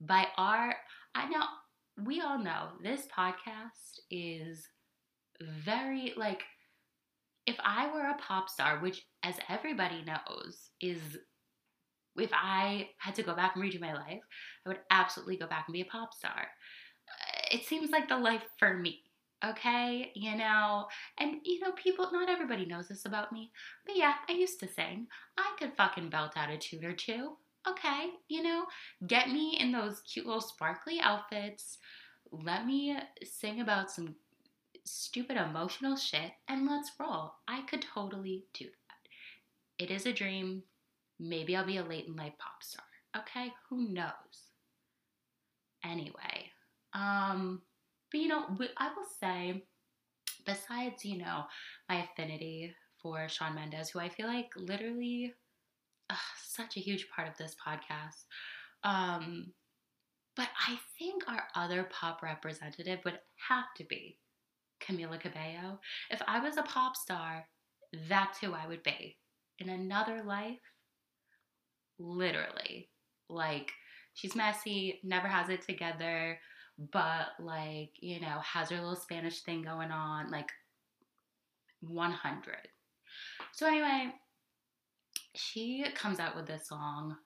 by 0.00 0.28
our, 0.36 0.76
I 1.16 1.28
know, 1.28 1.42
we 2.04 2.20
all 2.20 2.38
know 2.38 2.68
this 2.84 3.08
podcast 3.18 3.98
is 4.12 4.64
very 5.40 6.12
like 6.16 6.42
if 7.46 7.56
I 7.64 7.92
were 7.92 8.08
a 8.08 8.18
pop 8.18 8.48
star, 8.48 8.78
which 8.80 9.06
as 9.22 9.34
everybody 9.48 10.04
knows 10.06 10.70
is 10.80 11.00
if 12.16 12.30
I 12.32 12.90
had 12.98 13.14
to 13.16 13.22
go 13.22 13.34
back 13.34 13.56
and 13.56 13.64
redo 13.64 13.80
my 13.80 13.94
life, 13.94 14.22
I 14.64 14.68
would 14.68 14.80
absolutely 14.90 15.36
go 15.36 15.46
back 15.46 15.64
and 15.66 15.72
be 15.72 15.80
a 15.80 15.86
pop 15.86 16.12
star. 16.14 16.48
Uh, 17.08 17.40
it 17.52 17.64
seems 17.64 17.90
like 17.90 18.08
the 18.08 18.16
life 18.16 18.42
for 18.58 18.74
me. 18.74 19.00
Okay, 19.42 20.12
you 20.14 20.36
know, 20.36 20.86
and 21.18 21.36
you 21.44 21.60
know, 21.60 21.72
people, 21.72 22.10
not 22.12 22.28
everybody 22.28 22.66
knows 22.66 22.88
this 22.88 23.06
about 23.06 23.32
me, 23.32 23.50
but 23.86 23.96
yeah, 23.96 24.14
I 24.28 24.32
used 24.32 24.60
to 24.60 24.68
sing. 24.68 25.06
I 25.38 25.54
could 25.58 25.72
fucking 25.78 26.10
belt 26.10 26.32
out 26.36 26.50
a 26.50 26.58
tune 26.58 26.84
or 26.84 26.92
two. 26.92 27.36
Okay, 27.66 28.10
you 28.28 28.42
know, 28.42 28.66
get 29.06 29.30
me 29.30 29.56
in 29.58 29.72
those 29.72 30.02
cute 30.02 30.26
little 30.26 30.42
sparkly 30.42 31.00
outfits. 31.00 31.78
Let 32.30 32.66
me 32.66 32.98
sing 33.24 33.62
about 33.62 33.90
some 33.90 34.14
stupid 34.90 35.36
emotional 35.36 35.96
shit 35.96 36.32
and 36.48 36.66
let's 36.66 36.92
roll. 36.98 37.34
I 37.48 37.62
could 37.62 37.82
totally 37.82 38.44
do 38.54 38.64
that. 38.64 39.84
It 39.84 39.90
is 39.90 40.06
a 40.06 40.12
dream. 40.12 40.62
Maybe 41.18 41.56
I'll 41.56 41.66
be 41.66 41.76
a 41.76 41.84
late 41.84 42.06
in 42.06 42.16
life 42.16 42.34
pop 42.38 42.62
star. 42.62 42.84
Okay, 43.16 43.52
who 43.68 43.88
knows? 43.88 44.52
Anyway, 45.84 46.50
um, 46.92 47.62
but 48.10 48.20
you 48.20 48.28
know, 48.28 48.44
I 48.76 48.88
will 48.88 49.06
say, 49.18 49.64
besides, 50.44 51.04
you 51.04 51.18
know, 51.18 51.44
my 51.88 52.04
affinity 52.04 52.74
for 53.02 53.28
Shawn 53.28 53.54
Mendes, 53.54 53.90
who 53.90 53.98
I 53.98 54.08
feel 54.08 54.26
like 54.26 54.50
literally 54.56 55.32
ugh, 56.10 56.18
such 56.44 56.76
a 56.76 56.80
huge 56.80 57.08
part 57.14 57.28
of 57.28 57.36
this 57.38 57.56
podcast. 57.66 58.24
Um, 58.84 59.52
but 60.36 60.48
I 60.68 60.78
think 60.98 61.24
our 61.28 61.44
other 61.54 61.88
pop 61.90 62.22
representative 62.22 63.00
would 63.04 63.18
have 63.48 63.66
to 63.76 63.84
be 63.84 64.18
Camila 64.80 65.20
Cabello. 65.20 65.80
If 66.10 66.22
I 66.26 66.40
was 66.40 66.56
a 66.56 66.62
pop 66.62 66.96
star, 66.96 67.46
that's 68.08 68.38
who 68.38 68.52
I 68.52 68.66
would 68.66 68.82
be. 68.82 69.16
In 69.58 69.68
another 69.68 70.22
life, 70.22 70.60
literally. 71.98 72.88
Like, 73.28 73.70
she's 74.14 74.34
messy, 74.34 75.00
never 75.04 75.28
has 75.28 75.48
it 75.48 75.62
together, 75.62 76.38
but, 76.92 77.28
like, 77.38 77.90
you 78.00 78.20
know, 78.20 78.38
has 78.42 78.70
her 78.70 78.76
little 78.76 78.96
Spanish 78.96 79.42
thing 79.42 79.62
going 79.62 79.90
on. 79.90 80.30
Like, 80.30 80.50
100. 81.80 82.56
So, 83.52 83.66
anyway, 83.66 84.12
she 85.34 85.84
comes 85.94 86.18
out 86.20 86.36
with 86.36 86.46
this 86.46 86.68
song. 86.68 87.16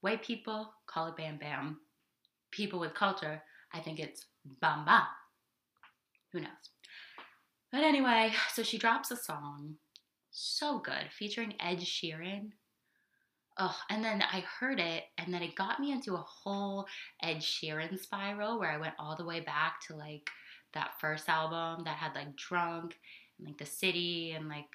White 0.00 0.22
people 0.22 0.72
call 0.86 1.06
it 1.06 1.16
Bam 1.16 1.38
Bam. 1.38 1.78
People 2.50 2.80
with 2.80 2.92
culture, 2.92 3.42
I 3.72 3.80
think 3.80 3.98
it's 3.98 4.26
Bam 4.60 4.84
Bam. 4.84 5.06
Who 6.32 6.40
knows? 6.40 6.70
But 7.70 7.84
anyway, 7.84 8.32
so 8.52 8.62
she 8.62 8.78
drops 8.78 9.10
a 9.10 9.16
song. 9.16 9.76
So 10.30 10.78
good, 10.78 11.10
featuring 11.10 11.54
Ed 11.60 11.78
Sheeran. 11.80 12.52
Oh, 13.58 13.76
and 13.90 14.02
then 14.02 14.22
I 14.22 14.40
heard 14.58 14.80
it, 14.80 15.04
and 15.18 15.32
then 15.32 15.42
it 15.42 15.54
got 15.56 15.78
me 15.78 15.92
into 15.92 16.14
a 16.14 16.24
whole 16.26 16.86
Ed 17.22 17.38
Sheeran 17.38 17.98
spiral 17.98 18.58
where 18.58 18.70
I 18.70 18.78
went 18.78 18.94
all 18.98 19.14
the 19.14 19.26
way 19.26 19.40
back 19.40 19.80
to 19.88 19.96
like 19.96 20.30
that 20.72 20.92
first 21.00 21.28
album 21.28 21.84
that 21.84 21.98
had 21.98 22.14
like 22.14 22.34
Drunk 22.36 22.96
and 23.38 23.46
like 23.46 23.58
The 23.58 23.66
City, 23.66 24.32
and 24.32 24.48
like 24.48 24.68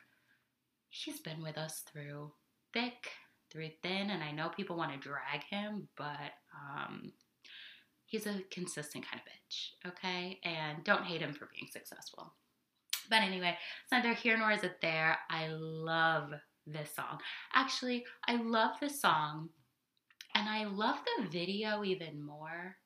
he's 0.90 1.20
been 1.22 1.42
with 1.42 1.58
us 1.58 1.84
through 1.92 2.32
thick, 2.74 3.10
through 3.52 3.70
thin, 3.82 4.12
and 4.12 4.24
I 4.24 4.32
know 4.32 4.50
people 4.50 4.78
want 4.78 4.92
to 4.94 5.10
drag 5.10 5.44
him, 5.50 5.88
but 5.98 6.34
um, 6.54 7.12
he's 8.08 8.26
a 8.26 8.42
consistent 8.50 9.06
kind 9.10 9.22
of 9.22 9.32
bitch, 9.32 9.92
okay? 9.92 10.40
And 10.44 10.84
don't 10.84 11.04
hate 11.04 11.22
him 11.22 11.34
for 11.34 11.50
being 11.54 11.70
successful. 11.72 12.34
But 13.10 13.22
anyway, 13.22 13.58
it's 13.84 13.92
neither 13.92 14.14
here 14.14 14.38
nor 14.38 14.52
is 14.52 14.64
it 14.64 14.78
there. 14.82 15.18
I 15.30 15.48
love 15.50 16.32
this 16.66 16.94
song. 16.96 17.20
Actually, 17.54 18.06
I 18.28 18.36
love 18.36 18.76
this 18.82 19.00
song 19.00 19.50
and 20.36 20.48
I 20.50 20.66
love 20.66 20.98
the 21.18 21.28
video 21.28 21.84
even 21.84 22.26
more. 22.26 22.78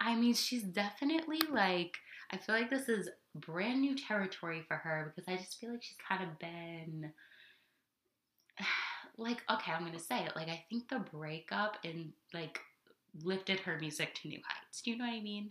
I 0.00 0.14
mean, 0.14 0.34
she's 0.34 0.62
definitely 0.62 1.40
like, 1.50 1.96
I 2.30 2.36
feel 2.36 2.54
like 2.54 2.70
this 2.70 2.88
is 2.88 3.08
brand 3.34 3.80
new 3.80 3.96
territory 3.96 4.62
for 4.66 4.76
her 4.76 5.12
because 5.14 5.28
I 5.28 5.36
just 5.36 5.58
feel 5.58 5.70
like 5.70 5.82
she's 5.82 5.96
kind 6.06 6.22
of 6.22 6.38
been 6.38 7.12
like, 9.18 9.42
okay, 9.50 9.72
I'm 9.72 9.84
gonna 9.84 9.98
say 9.98 10.24
it. 10.24 10.36
Like, 10.36 10.48
I 10.48 10.64
think 10.70 10.88
the 10.88 11.00
breakup 11.00 11.78
and 11.84 12.12
like 12.32 12.60
lifted 13.24 13.60
her 13.60 13.78
music 13.78 14.14
to 14.14 14.28
new 14.28 14.40
heights. 14.46 14.82
Do 14.82 14.90
you 14.90 14.98
know 14.98 15.04
what 15.04 15.14
I 15.14 15.20
mean? 15.20 15.50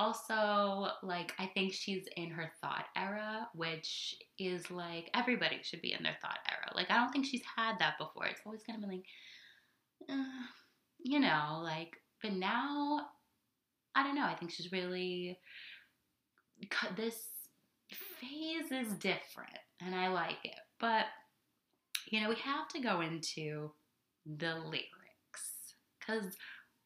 also 0.00 0.88
like 1.02 1.32
i 1.38 1.46
think 1.46 1.72
she's 1.72 2.06
in 2.16 2.30
her 2.30 2.52
thot 2.62 2.84
era 2.96 3.48
which 3.54 4.14
is 4.38 4.70
like 4.70 5.10
everybody 5.14 5.58
should 5.62 5.82
be 5.82 5.92
in 5.92 6.02
their 6.02 6.16
thot 6.22 6.38
era. 6.48 6.72
Like 6.74 6.90
i 6.90 6.96
don't 6.96 7.10
think 7.10 7.26
she's 7.26 7.42
had 7.56 7.78
that 7.80 7.98
before. 7.98 8.26
It's 8.26 8.40
always 8.46 8.62
gonna 8.62 8.86
be 8.86 8.94
like 8.96 9.04
uh, 10.08 10.46
you 11.02 11.18
know 11.18 11.60
like 11.62 11.96
but 12.22 12.32
now 12.32 13.08
i 13.94 14.02
don't 14.02 14.14
know. 14.14 14.24
I 14.24 14.34
think 14.34 14.52
she's 14.52 14.70
really 14.70 15.38
this 16.96 17.16
phase 17.90 18.70
is 18.70 18.92
different 18.94 19.58
and 19.80 19.94
i 19.94 20.08
like 20.08 20.38
it. 20.44 20.54
But 20.78 21.06
you 22.10 22.20
know 22.20 22.28
we 22.28 22.36
have 22.36 22.68
to 22.68 22.80
go 22.80 23.00
into 23.00 23.72
the 24.26 24.54
lyrics 24.56 24.97
because 26.08 26.36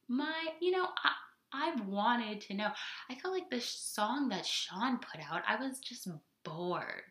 my 0.09 0.49
you 0.61 0.71
know 0.71 0.89
I, 1.05 1.13
I've 1.53 1.87
wanted 1.87 2.41
to 2.43 2.55
know. 2.55 2.69
I 3.11 3.15
felt 3.15 3.35
like 3.35 3.51
the 3.51 3.61
song 3.61 4.29
that 4.31 4.47
Shawn 4.47 4.99
put 4.99 5.21
out, 5.31 5.43
I 5.47 5.57
was 5.57 5.79
just 5.79 6.09
bored. 6.45 7.03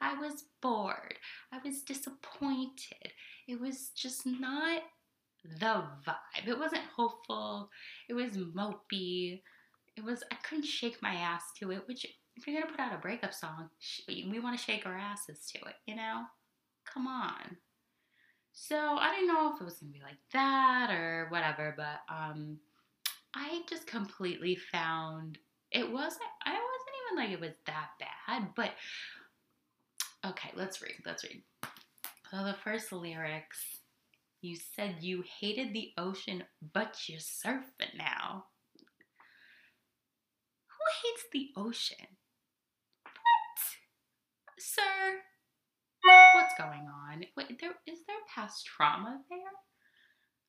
I 0.00 0.14
was 0.14 0.44
bored. 0.62 1.16
I 1.52 1.58
was 1.64 1.82
disappointed. 1.82 3.12
It 3.48 3.60
was 3.60 3.90
just 3.96 4.24
not 4.24 4.82
the 5.44 5.82
vibe. 6.06 6.46
It 6.46 6.58
wasn't 6.58 6.84
hopeful. 6.96 7.68
It 8.08 8.14
was 8.14 8.36
mopey. 8.36 9.42
It 9.96 10.04
was, 10.04 10.22
I 10.30 10.36
couldn't 10.36 10.66
shake 10.66 11.02
my 11.02 11.14
ass 11.14 11.42
to 11.58 11.72
it, 11.72 11.82
which, 11.88 12.06
if 12.36 12.46
you're 12.46 12.60
gonna 12.60 12.70
put 12.70 12.80
out 12.80 12.94
a 12.94 12.98
breakup 12.98 13.34
song, 13.34 13.70
we 14.06 14.38
wanna 14.38 14.56
shake 14.56 14.86
our 14.86 14.96
asses 14.96 15.50
to 15.52 15.58
it, 15.68 15.74
you 15.86 15.96
know? 15.96 16.22
Come 16.84 17.08
on. 17.08 17.56
So 18.60 18.76
I 18.76 19.14
didn't 19.14 19.28
know 19.28 19.54
if 19.54 19.60
it 19.60 19.64
was 19.64 19.78
gonna 19.78 19.92
be 19.92 20.02
like 20.02 20.18
that 20.32 20.90
or 20.90 21.28
whatever, 21.30 21.74
but 21.76 22.00
um, 22.12 22.58
I 23.34 23.62
just 23.68 23.86
completely 23.86 24.56
found 24.56 25.38
it 25.70 25.90
wasn't 25.90 26.22
I 26.44 26.50
wasn't 26.50 26.96
even 27.06 27.16
like 27.24 27.30
it 27.30 27.40
was 27.40 27.56
that 27.66 27.90
bad, 28.00 28.48
but 28.56 28.72
okay, 30.26 30.50
let's 30.56 30.82
read. 30.82 30.96
Let's 31.06 31.22
read. 31.22 31.40
So 32.30 32.44
the 32.44 32.56
first 32.64 32.92
lyrics 32.92 33.78
you 34.42 34.56
said 34.74 34.96
you 35.00 35.22
hated 35.40 35.72
the 35.72 35.92
ocean, 35.96 36.42
but 36.74 37.08
you're 37.08 37.20
surfing 37.20 37.96
now. 37.96 38.46
Who 40.66 40.84
hates 41.02 41.24
the 41.32 41.48
ocean? 41.56 42.06
What? 43.04 44.58
Sir, 44.58 45.22
what's 46.34 46.54
going 46.56 46.86
on? 46.86 47.24
Wait, 47.36 47.60
there 47.60 47.74
is 47.86 47.98
there 48.06 48.16
past 48.34 48.66
trauma 48.66 49.20
there? 49.28 49.38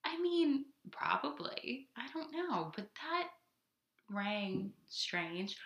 I 0.05 0.19
mean, 0.21 0.65
probably. 0.91 1.88
I 1.98 2.07
don't 2.13 2.31
know, 2.31 2.71
but 2.75 2.88
that 2.95 3.27
rang 4.09 4.71
strange. 4.88 5.57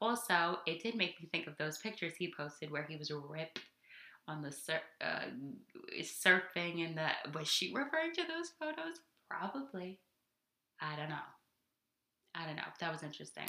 Also, 0.00 0.58
it 0.66 0.82
did 0.82 0.94
make 0.96 1.20
me 1.20 1.28
think 1.30 1.46
of 1.46 1.56
those 1.58 1.78
pictures 1.78 2.14
he 2.18 2.32
posted 2.36 2.70
where 2.70 2.84
he 2.88 2.96
was 2.96 3.10
ripped 3.10 3.60
on 4.28 4.42
the 4.42 4.52
sur- 4.52 4.80
uh, 5.00 5.26
surfing 6.00 6.84
and 6.84 6.96
the 6.96 7.08
was 7.34 7.48
she 7.48 7.72
referring 7.74 8.12
to 8.14 8.22
those 8.22 8.50
photos? 8.58 9.00
Probably. 9.28 9.98
I 10.80 10.96
don't 10.96 11.08
know. 11.08 11.14
I 12.34 12.46
don't 12.46 12.56
know. 12.56 12.62
That 12.80 12.92
was 12.92 13.02
interesting. 13.02 13.48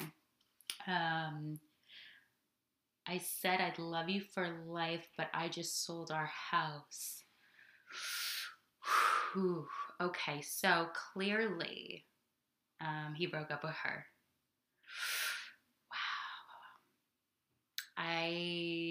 Um, 0.86 1.58
I 3.06 3.18
said 3.18 3.60
I'd 3.60 3.78
love 3.78 4.08
you 4.08 4.20
for 4.20 4.48
life, 4.66 5.06
but 5.16 5.28
I 5.34 5.48
just 5.48 5.84
sold 5.84 6.10
our 6.10 6.30
house. 6.50 7.22
Okay, 10.00 10.42
so 10.42 10.88
clearly 11.12 12.04
um, 12.80 13.14
he 13.14 13.26
broke 13.26 13.50
up 13.50 13.62
with 13.62 13.74
her. 13.82 14.06
Wow. 15.90 16.96
I 18.04 18.28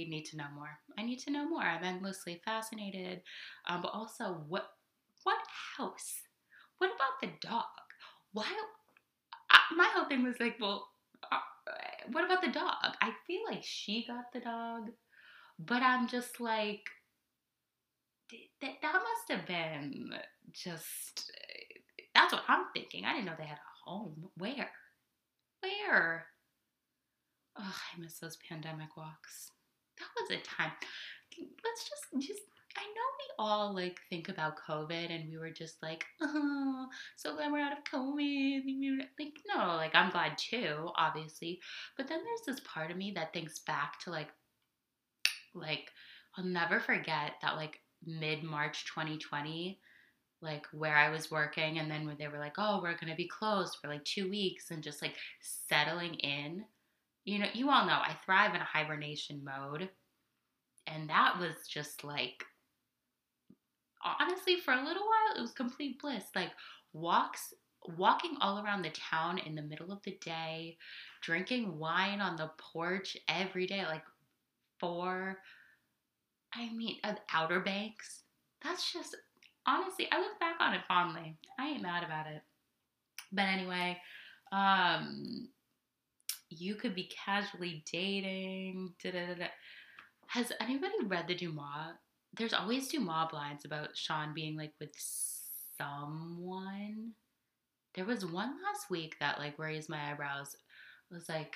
need 0.09 0.25
to 0.31 0.37
know 0.37 0.47
more. 0.55 0.79
I 0.97 1.03
need 1.03 1.19
to 1.19 1.31
know 1.31 1.47
more. 1.47 1.63
I'm 1.63 1.83
endlessly 1.83 2.41
fascinated. 2.45 3.21
Um, 3.67 3.81
but 3.81 3.91
also, 3.93 4.43
what 4.47 4.67
what 5.23 5.39
house? 5.77 6.21
What 6.77 6.91
about 6.91 7.19
the 7.21 7.47
dog? 7.47 7.65
Why? 8.31 8.45
I, 9.51 9.59
my 9.75 9.89
whole 9.93 10.05
thing 10.05 10.23
was 10.23 10.39
like, 10.39 10.57
well, 10.59 10.87
what 12.11 12.25
about 12.25 12.41
the 12.41 12.51
dog? 12.51 12.95
I 13.01 13.11
feel 13.27 13.41
like 13.49 13.63
she 13.63 14.05
got 14.07 14.31
the 14.33 14.39
dog, 14.39 14.89
but 15.59 15.81
I'm 15.81 16.07
just 16.07 16.39
like, 16.39 16.81
that, 18.61 18.71
that 18.81 18.93
must 18.93 19.29
have 19.29 19.45
been 19.45 20.09
just 20.51 21.31
that's 22.13 22.33
what 22.33 22.43
I'm 22.47 22.65
thinking. 22.73 23.05
I 23.05 23.13
didn't 23.13 23.25
know 23.25 23.33
they 23.37 23.45
had 23.45 23.57
a 23.57 23.89
home. 23.89 24.29
Where? 24.37 24.69
Where? 25.61 26.25
Oh, 27.57 27.75
I 27.95 27.99
miss 27.99 28.19
those 28.19 28.37
pandemic 28.47 28.95
walks. 28.97 29.49
That 29.97 30.07
was 30.19 30.31
a 30.31 30.41
time. 30.43 30.71
Let's 31.37 31.89
just 31.89 32.27
just 32.27 32.41
all 33.39 33.73
like 33.73 33.99
think 34.09 34.29
about 34.29 34.59
COVID 34.67 35.13
and 35.13 35.29
we 35.29 35.37
were 35.37 35.51
just 35.51 35.81
like, 35.81 36.05
oh, 36.21 36.87
so 37.15 37.35
glad 37.35 37.51
we're 37.51 37.59
out 37.59 37.77
of 37.77 37.83
COVID. 37.83 38.97
Like, 39.19 39.33
no, 39.47 39.75
like 39.75 39.95
I'm 39.95 40.11
glad 40.11 40.37
too, 40.37 40.89
obviously. 40.95 41.59
But 41.97 42.07
then 42.07 42.19
there's 42.23 42.57
this 42.57 42.65
part 42.65 42.91
of 42.91 42.97
me 42.97 43.11
that 43.15 43.33
thinks 43.33 43.59
back 43.59 43.99
to 44.01 44.11
like, 44.11 44.29
like 45.53 45.91
I'll 46.37 46.45
never 46.45 46.79
forget 46.79 47.33
that 47.41 47.55
like 47.55 47.79
mid 48.05 48.43
March 48.43 48.85
2020, 48.93 49.79
like 50.41 50.65
where 50.73 50.95
I 50.95 51.09
was 51.09 51.31
working, 51.31 51.79
and 51.79 51.89
then 51.89 52.05
when 52.05 52.17
they 52.17 52.27
were 52.27 52.39
like, 52.39 52.55
oh, 52.57 52.79
we're 52.81 52.97
gonna 52.97 53.15
be 53.15 53.27
closed 53.27 53.77
for 53.81 53.87
like 53.87 54.03
two 54.03 54.29
weeks, 54.29 54.71
and 54.71 54.83
just 54.83 55.01
like 55.01 55.15
settling 55.41 56.15
in. 56.15 56.65
You 57.25 57.39
know, 57.39 57.47
you 57.53 57.69
all 57.69 57.85
know 57.85 57.93
I 57.93 58.17
thrive 58.25 58.53
in 58.53 58.61
a 58.61 58.65
hibernation 58.65 59.45
mode, 59.45 59.89
and 60.87 61.09
that 61.09 61.39
was 61.39 61.67
just 61.69 62.03
like 62.03 62.43
honestly 64.19 64.57
for 64.57 64.73
a 64.73 64.83
little 64.83 65.03
while 65.03 65.37
it 65.37 65.41
was 65.41 65.51
complete 65.51 65.99
bliss 66.01 66.25
like 66.35 66.51
walks 66.93 67.53
walking 67.97 68.37
all 68.39 68.63
around 68.63 68.81
the 68.81 68.91
town 68.91 69.37
in 69.39 69.55
the 69.55 69.61
middle 69.61 69.91
of 69.91 70.01
the 70.03 70.17
day 70.23 70.77
drinking 71.21 71.77
wine 71.77 72.21
on 72.21 72.35
the 72.35 72.49
porch 72.57 73.17
every 73.27 73.67
day 73.67 73.83
like 73.85 74.03
four 74.79 75.37
I 76.55 76.71
mean, 76.71 76.97
uh, 77.03 77.13
Outer 77.33 77.59
Banks. 77.59 78.21
That's 78.63 78.91
just 78.91 79.15
honestly, 79.65 80.07
I 80.11 80.19
look 80.19 80.39
back 80.39 80.55
on 80.59 80.73
it 80.73 80.81
fondly. 80.87 81.35
I 81.59 81.69
ain't 81.69 81.81
mad 81.81 82.03
about 82.03 82.27
it. 82.27 82.41
But 83.31 83.43
anyway, 83.43 83.99
um, 84.51 85.49
you 86.49 86.75
could 86.75 86.93
be 86.93 87.09
casually 87.25 87.83
dating. 87.91 88.93
Da-da-da-da. 89.01 89.47
Has 90.27 90.51
anybody 90.59 90.93
read 91.05 91.27
the 91.27 91.35
DeuxMoi? 91.35 91.93
There's 92.35 92.53
always 92.53 92.91
DeuxMoi 92.91 93.29
blinds 93.29 93.65
about 93.65 93.95
Shawn 93.95 94.33
being 94.33 94.57
like 94.57 94.73
with 94.79 94.93
someone. 95.77 97.11
There 97.95 98.05
was 98.05 98.25
one 98.25 98.55
last 98.63 98.89
week 98.89 99.15
that 99.19 99.39
like 99.39 99.59
raised 99.59 99.89
my 99.89 100.11
eyebrows. 100.11 100.55
Was 101.11 101.29
like, 101.29 101.55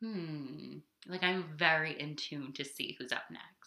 hmm. 0.00 0.78
Like 1.08 1.24
I'm 1.24 1.44
very 1.56 2.00
in 2.00 2.14
tune 2.14 2.52
to 2.54 2.64
see 2.64 2.96
who's 2.98 3.12
up 3.12 3.24
next 3.30 3.64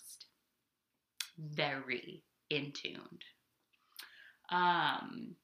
very 1.38 2.24
in 2.50 2.72
tuned. 2.72 3.24
Um, 4.50 5.36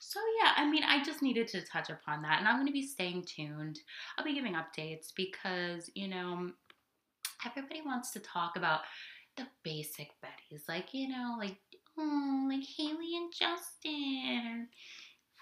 so 0.00 0.20
yeah, 0.42 0.52
I 0.56 0.70
mean, 0.70 0.84
I 0.84 1.02
just 1.02 1.22
needed 1.22 1.48
to 1.48 1.64
touch 1.64 1.90
upon 1.90 2.22
that, 2.22 2.38
and 2.38 2.46
I'm 2.46 2.56
to 2.66 2.72
be 2.72 2.86
staying 2.86 3.24
tuned. 3.24 3.80
I'll 4.16 4.24
be 4.24 4.34
giving 4.34 4.54
updates 4.54 5.08
because 5.16 5.90
you 5.94 6.08
know 6.08 6.50
everybody 7.44 7.82
wants 7.84 8.12
to 8.12 8.20
talk 8.20 8.56
about 8.56 8.80
the 9.36 9.46
basic 9.62 10.10
Bettys, 10.22 10.68
like 10.68 10.94
you 10.94 11.08
know, 11.08 11.36
like 11.38 11.56
oh, 11.98 12.46
like 12.48 12.64
Hailey 12.76 13.16
and 13.16 13.32
Justin 13.32 14.42
or 14.46 14.66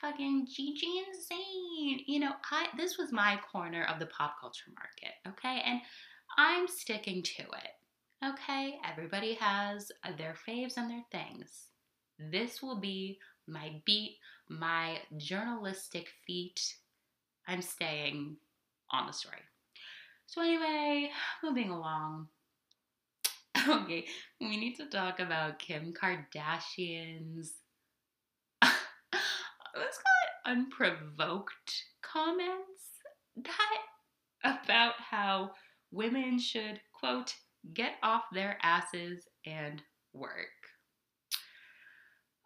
fucking 0.01 0.47
Gigi 0.47 1.03
and 1.07 1.17
Zayn. 1.17 2.05
You 2.07 2.21
know, 2.21 2.33
I 2.51 2.69
this 2.77 2.99
was 2.99 3.13
my 3.13 3.39
corner 3.51 3.85
of 3.85 3.99
the 3.99 4.07
pop 4.07 4.37
culture 4.41 4.71
market, 4.77 5.15
okay? 5.29 5.63
And 5.65 5.81
I'm 6.37 6.67
sticking 6.69 7.23
to 7.23 7.43
it. 7.43 7.73
Okay? 8.25 8.79
Everybody 8.89 9.35
has 9.35 9.91
uh, 10.05 10.13
their 10.17 10.35
faves 10.49 10.77
and 10.77 10.91
their 10.91 11.05
things. 11.11 11.69
This 12.19 12.63
will 12.63 12.79
be 12.79 13.19
my 13.49 13.83
beat, 13.85 14.19
my 14.49 14.99
journalistic 15.17 16.09
feat. 16.27 16.61
I'm 17.49 17.63
staying 17.63 18.37
on 18.91 19.07
the 19.07 19.13
story. 19.13 19.39
So, 20.27 20.41
anyway, 20.41 21.11
moving 21.43 21.71
along. 21.71 22.29
Okay, 23.69 24.07
we 24.41 24.57
need 24.57 24.77
to 24.77 24.87
talk 24.87 25.21
about 25.21 25.59
Kim 25.59 25.93
Kardashian's. 25.93 27.53
Let's 28.63 29.99
call 29.99 30.19
it 30.25 30.47
unprovoked 30.47 31.85
comments 32.03 32.83
that 33.37 33.79
about 34.45 34.95
how 34.99 35.53
women 35.93 36.39
should, 36.39 36.81
quote, 36.93 37.35
get 37.73 37.93
off 38.03 38.23
their 38.33 38.59
asses 38.63 39.27
and 39.47 39.83
work. 40.13 40.33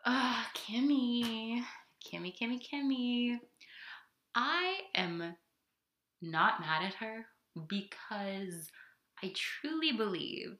Ah, 0.05 0.45
uh, 0.45 0.59
Kimmy. 0.59 1.63
Kimmy, 2.05 2.35
Kimmy, 2.39 2.61
Kimmy. 2.61 3.39
I 4.35 4.81
am 4.95 5.35
not 6.21 6.61
mad 6.61 6.85
at 6.85 6.95
her 6.95 7.25
because 7.69 8.71
I 9.23 9.33
truly 9.35 9.93
believe 9.93 10.59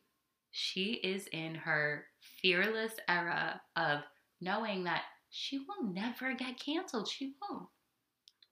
she 0.59 0.93
is 1.05 1.27
in 1.33 1.55
her 1.55 2.07
fearless 2.41 2.95
era 3.09 3.61
of 3.77 4.01
knowing 4.41 4.85
that 4.85 5.03
she 5.29 5.59
will 5.59 5.93
never 5.93 6.33
get 6.33 6.59
canceled. 6.59 7.09
She 7.09 7.35
won't. 7.43 7.69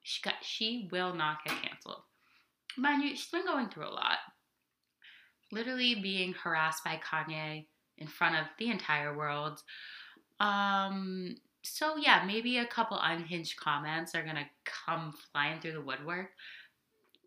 She 0.02 0.20
got 0.20 0.34
she 0.42 0.90
will 0.92 1.14
not 1.14 1.38
get 1.46 1.62
canceled. 1.62 2.02
Mind 2.76 3.02
you, 3.02 3.16
she's 3.16 3.30
been 3.30 3.46
going 3.46 3.70
through 3.70 3.88
a 3.88 3.96
lot. 3.96 4.18
Literally 5.50 5.94
being 5.94 6.34
harassed 6.34 6.84
by 6.84 7.00
Kanye 7.02 7.64
in 7.96 8.06
front 8.06 8.36
of 8.36 8.44
the 8.58 8.68
entire 8.68 9.16
world. 9.16 9.62
Um 10.40 11.36
so 11.62 11.96
yeah, 11.96 12.24
maybe 12.26 12.58
a 12.58 12.66
couple 12.66 12.98
unhinged 13.00 13.58
comments 13.58 14.14
are 14.14 14.24
gonna 14.24 14.50
come 14.66 15.14
flying 15.32 15.58
through 15.58 15.72
the 15.72 15.80
woodwork. 15.80 16.32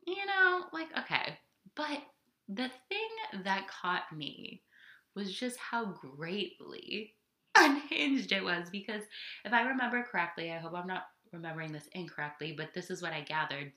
You 0.05 0.23
know, 0.27 0.65
like 0.71 0.95
okay. 0.99 1.39
But 1.73 2.03
the 2.47 2.69
thing 2.89 3.43
that 3.43 3.67
caught 3.67 4.15
me 4.15 4.61
was 5.17 5.33
just 5.33 5.57
how 5.57 5.85
greatly 5.85 7.15
unhinged 7.57 8.31
it 8.31 8.43
was 8.43 8.69
because 8.69 9.01
if 9.43 9.51
I 9.51 9.63
remember 9.63 10.05
correctly, 10.09 10.51
I 10.51 10.59
hope 10.59 10.73
I'm 10.75 10.87
not 10.87 11.07
remembering 11.33 11.71
this 11.71 11.89
incorrectly, 11.93 12.53
but 12.55 12.69
this 12.73 12.89
is 12.89 13.01
what 13.01 13.13
I 13.13 13.21
gathered. 13.21 13.73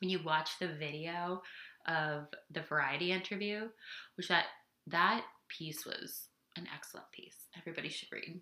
When 0.00 0.10
you 0.10 0.20
watch 0.22 0.50
the 0.58 0.68
video 0.68 1.42
of 1.86 2.26
the 2.50 2.62
variety 2.62 3.12
interview, 3.12 3.68
which 4.16 4.28
that 4.28 4.46
that 4.88 5.24
piece 5.48 5.86
was 5.86 6.28
an 6.56 6.66
excellent 6.74 7.10
piece. 7.12 7.36
Everybody 7.56 7.88
should 7.88 8.08
read 8.12 8.40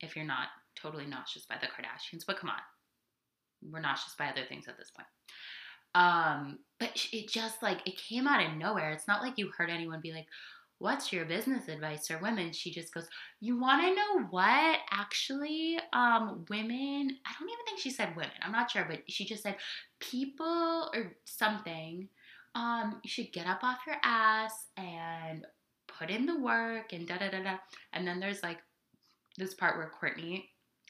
if 0.00 0.16
you're 0.16 0.24
not 0.24 0.48
totally 0.80 1.06
nauseous 1.06 1.46
by 1.46 1.56
the 1.60 1.66
Kardashians, 1.66 2.24
but 2.26 2.38
come 2.38 2.50
on. 2.50 3.70
We're 3.70 3.80
nauseous 3.80 4.14
by 4.18 4.26
other 4.26 4.44
things 4.48 4.68
at 4.68 4.76
this 4.76 4.90
point. 4.90 5.08
Um, 5.94 6.58
but 6.80 6.90
it 7.12 7.28
just 7.28 7.62
like 7.62 7.86
it 7.86 7.96
came 7.96 8.26
out 8.26 8.44
of 8.44 8.56
nowhere. 8.56 8.90
It's 8.92 9.08
not 9.08 9.22
like 9.22 9.34
you 9.36 9.50
heard 9.56 9.70
anyone 9.70 10.00
be 10.00 10.12
like, 10.12 10.26
what's 10.82 11.12
your 11.12 11.24
business 11.24 11.68
advice 11.68 12.08
for 12.08 12.18
women? 12.18 12.50
She 12.50 12.72
just 12.72 12.92
goes, 12.92 13.08
you 13.40 13.58
want 13.58 13.82
to 13.82 13.94
know 13.94 14.26
what? 14.30 14.80
Actually, 14.90 15.78
um, 15.92 16.44
women, 16.50 17.16
I 17.24 17.32
don't 17.38 17.48
even 17.48 17.64
think 17.64 17.78
she 17.78 17.90
said 17.90 18.16
women. 18.16 18.32
I'm 18.42 18.50
not 18.50 18.68
sure, 18.68 18.84
but 18.88 19.02
she 19.08 19.24
just 19.24 19.44
said 19.44 19.56
people 20.00 20.90
or 20.92 21.12
something. 21.24 22.08
Um, 22.56 23.00
you 23.04 23.08
should 23.08 23.32
get 23.32 23.46
up 23.46 23.62
off 23.62 23.78
your 23.86 23.96
ass 24.02 24.66
and 24.76 25.46
put 25.86 26.10
in 26.10 26.26
the 26.26 26.40
work 26.40 26.92
and 26.92 27.06
da 27.06 27.16
da 27.16 27.30
da 27.30 27.44
da. 27.44 27.56
And 27.92 28.06
then 28.06 28.18
there's 28.18 28.42
like 28.42 28.58
this 29.38 29.54
part 29.54 29.76
where 29.76 29.92
Kourtney, 30.02 30.46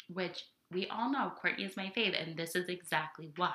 which 0.09 0.43
we 0.71 0.87
all 0.87 1.13
know 1.13 1.33
Kourtney 1.45 1.67
is 1.67 1.77
my 1.77 1.93
fave, 1.95 2.21
and 2.21 2.35
this 2.35 2.57
is 2.57 2.71
exactly 2.71 3.31
why. 3.37 3.53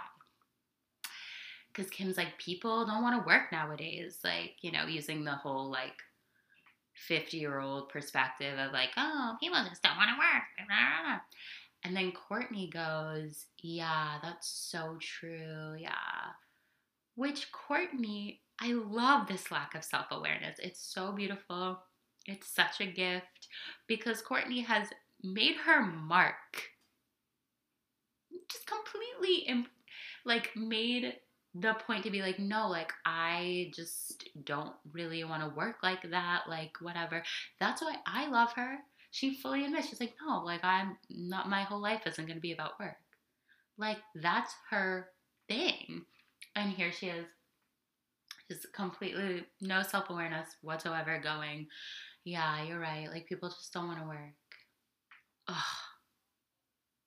Because 1.70 1.90
Kim's 1.90 2.18
like, 2.18 2.38
people 2.38 2.86
don't 2.86 3.02
want 3.02 3.20
to 3.20 3.28
work 3.28 3.52
nowadays. 3.52 4.20
Like, 4.24 4.54
you 4.62 4.72
know, 4.72 4.86
using 4.86 5.24
the 5.24 5.32
whole 5.32 5.70
like 5.72 5.94
50 7.08 7.38
year 7.38 7.60
old 7.60 7.90
perspective 7.90 8.58
of 8.58 8.72
like, 8.74 8.90
oh, 8.98 9.36
people 9.40 9.60
just 9.70 9.84
don't 9.84 9.98
want 9.98 10.10
to 10.10 10.18
work. 10.18 10.70
And 11.84 11.96
then 11.96 12.12
Kourtney 12.12 12.72
goes, 12.72 13.46
yeah, 13.60 14.18
that's 14.22 14.48
so 14.50 14.98
true. 15.00 15.76
Yeah. 15.80 15.92
Which 17.16 17.48
Kourtney, 17.52 18.40
I 18.60 18.74
love 18.74 19.28
this 19.28 19.52
lack 19.52 19.76
of 19.76 19.84
self 19.84 20.08
awareness. 20.12 20.58
It's 20.60 20.82
so 20.82 21.12
beautiful. 21.12 21.80
It's 22.26 22.48
such 22.48 22.82
a 22.82 22.86
gift 22.86 23.48
because 23.88 24.22
Kourtney 24.22 24.66
has 24.66 24.90
made 25.24 25.56
her 25.66 25.86
mark. 25.86 26.36
Just 28.52 28.68
completely, 28.68 29.66
like, 30.26 30.52
made 30.56 31.16
the 31.60 31.74
point 31.86 32.04
to 32.04 32.12
be 32.12 32.22
like, 32.22 32.39
no, 32.39 32.67
like 32.67 32.91
I 33.06 33.72
just 33.76 34.30
don't 34.43 34.74
really 34.91 35.24
want 35.24 35.43
to 35.43 35.56
work 35.56 35.78
like 35.84 36.10
that, 36.12 36.43
like 36.48 36.74
whatever. 36.82 37.24
That's 37.60 37.82
why 37.82 37.96
I 38.06 38.28
love 38.28 38.52
her. 38.54 38.78
She 39.12 39.36
fully 39.36 39.65
admits, 39.65 39.89
she's 39.89 40.00
like, 40.00 40.13
no, 40.26 40.43
like 40.43 40.63
I'm 40.63 40.98
not, 41.10 41.50
my 41.50 41.63
whole 41.63 41.82
life 41.82 42.02
isn't 42.06 42.26
going 42.26 42.38
to 42.38 42.41
be 42.41 42.52
about 42.52 42.80
work. 42.80 42.98
Like 43.78 43.98
that's 44.15 44.54
her 44.70 45.10
thing. 45.48 46.04
And 46.56 46.72
here 46.72 46.91
she 46.91 47.08
is, 47.08 47.26
just 48.50 48.72
completely 48.74 49.46
no 49.62 49.82
self 49.84 50.10
awareness 50.10 50.48
whatsoever, 50.62 51.20
going, 51.22 51.67
yeah, 52.24 52.63
you're 52.63 52.80
right. 52.80 53.10
Like 53.10 53.28
people 53.28 53.50
just 53.50 53.74
don't 53.74 53.88
want 53.88 54.02
to 54.02 54.08
work. 54.08 54.36
Ugh. 55.48 55.56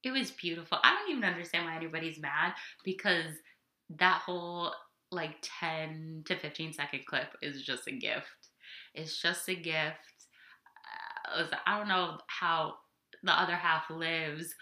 It 0.02 0.12
was 0.12 0.30
beautiful. 0.30 0.78
I 0.82 0.94
don't 0.94 1.10
even 1.10 1.24
understand 1.24 1.66
why 1.66 1.76
anybody's 1.76 2.18
mad 2.18 2.54
because 2.84 3.34
that 3.98 4.22
whole 4.24 4.72
like 5.10 5.36
10 5.60 6.22
to 6.26 6.36
15 6.36 6.72
second 6.72 7.00
clip 7.06 7.28
is 7.42 7.62
just 7.62 7.88
a 7.88 7.92
gift. 7.92 8.26
It's 8.94 9.20
just 9.20 9.48
a 9.48 9.54
gift. 9.54 9.98
Uh, 11.36 11.44
I 11.66 11.78
don't 11.78 11.88
know 11.88 12.18
how 12.26 12.74
the 13.22 13.32
other 13.32 13.56
half 13.56 13.90
lives, 13.90 14.54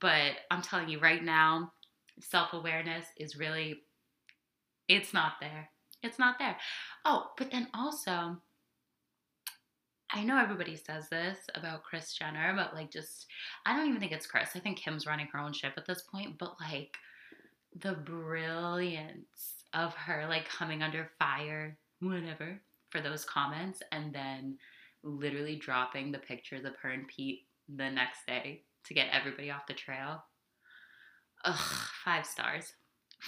but 0.00 0.32
I'm 0.50 0.62
telling 0.62 0.88
you 0.88 0.98
right 1.00 1.22
now, 1.22 1.72
self 2.20 2.52
awareness 2.52 3.06
is 3.18 3.36
really, 3.36 3.82
it's 4.88 5.14
not 5.14 5.34
there. 5.40 5.70
It's 6.02 6.18
not 6.18 6.38
there. 6.38 6.56
Oh, 7.04 7.30
but 7.38 7.50
then 7.50 7.68
also, 7.74 8.36
I 10.10 10.24
know 10.24 10.38
everybody 10.38 10.76
says 10.76 11.08
this 11.08 11.38
about 11.54 11.84
Kris 11.84 12.12
Jenner, 12.12 12.52
but 12.56 12.74
like 12.74 12.90
just, 12.90 13.26
I 13.64 13.76
don't 13.76 13.88
even 13.88 14.00
think 14.00 14.12
it's 14.12 14.26
Kris. 14.26 14.50
I 14.54 14.58
think 14.58 14.78
Kim's 14.78 15.06
running 15.06 15.28
her 15.32 15.38
own 15.38 15.52
ship 15.52 15.74
at 15.76 15.86
this 15.86 16.02
point, 16.02 16.38
but 16.38 16.56
like, 16.60 16.96
the 17.80 17.94
brilliance 17.94 19.64
of 19.74 19.94
her 19.94 20.26
like 20.28 20.48
coming 20.48 20.82
under 20.82 21.10
fire, 21.18 21.76
whatever, 22.00 22.60
for 22.90 23.00
those 23.00 23.24
comments, 23.24 23.82
and 23.92 24.12
then 24.14 24.58
literally 25.02 25.56
dropping 25.56 26.12
the 26.12 26.18
pictures 26.18 26.64
of 26.64 26.76
her 26.82 26.90
and 26.90 27.08
Pete 27.08 27.46
the 27.68 27.90
next 27.90 28.26
day 28.26 28.62
to 28.84 28.94
get 28.94 29.08
everybody 29.12 29.50
off 29.50 29.66
the 29.66 29.74
trail. 29.74 30.22
Ugh, 31.44 31.78
five 32.04 32.26
stars. 32.26 32.72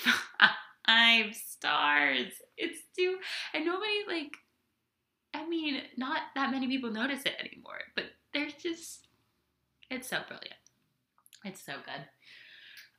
five 0.87 1.35
stars. 1.35 2.33
It's 2.57 2.83
too, 2.97 3.19
and 3.53 3.65
nobody 3.65 4.05
like, 4.07 4.37
I 5.35 5.49
mean, 5.49 5.83
not 5.97 6.21
that 6.35 6.51
many 6.51 6.69
people 6.69 6.91
notice 6.91 7.23
it 7.25 7.35
anymore, 7.41 7.81
but 7.97 8.05
there's 8.33 8.55
just, 8.55 9.09
it's 9.91 10.09
so 10.09 10.19
brilliant. 10.29 10.55
It's 11.45 11.65
so 11.65 11.75
good. 11.85 12.07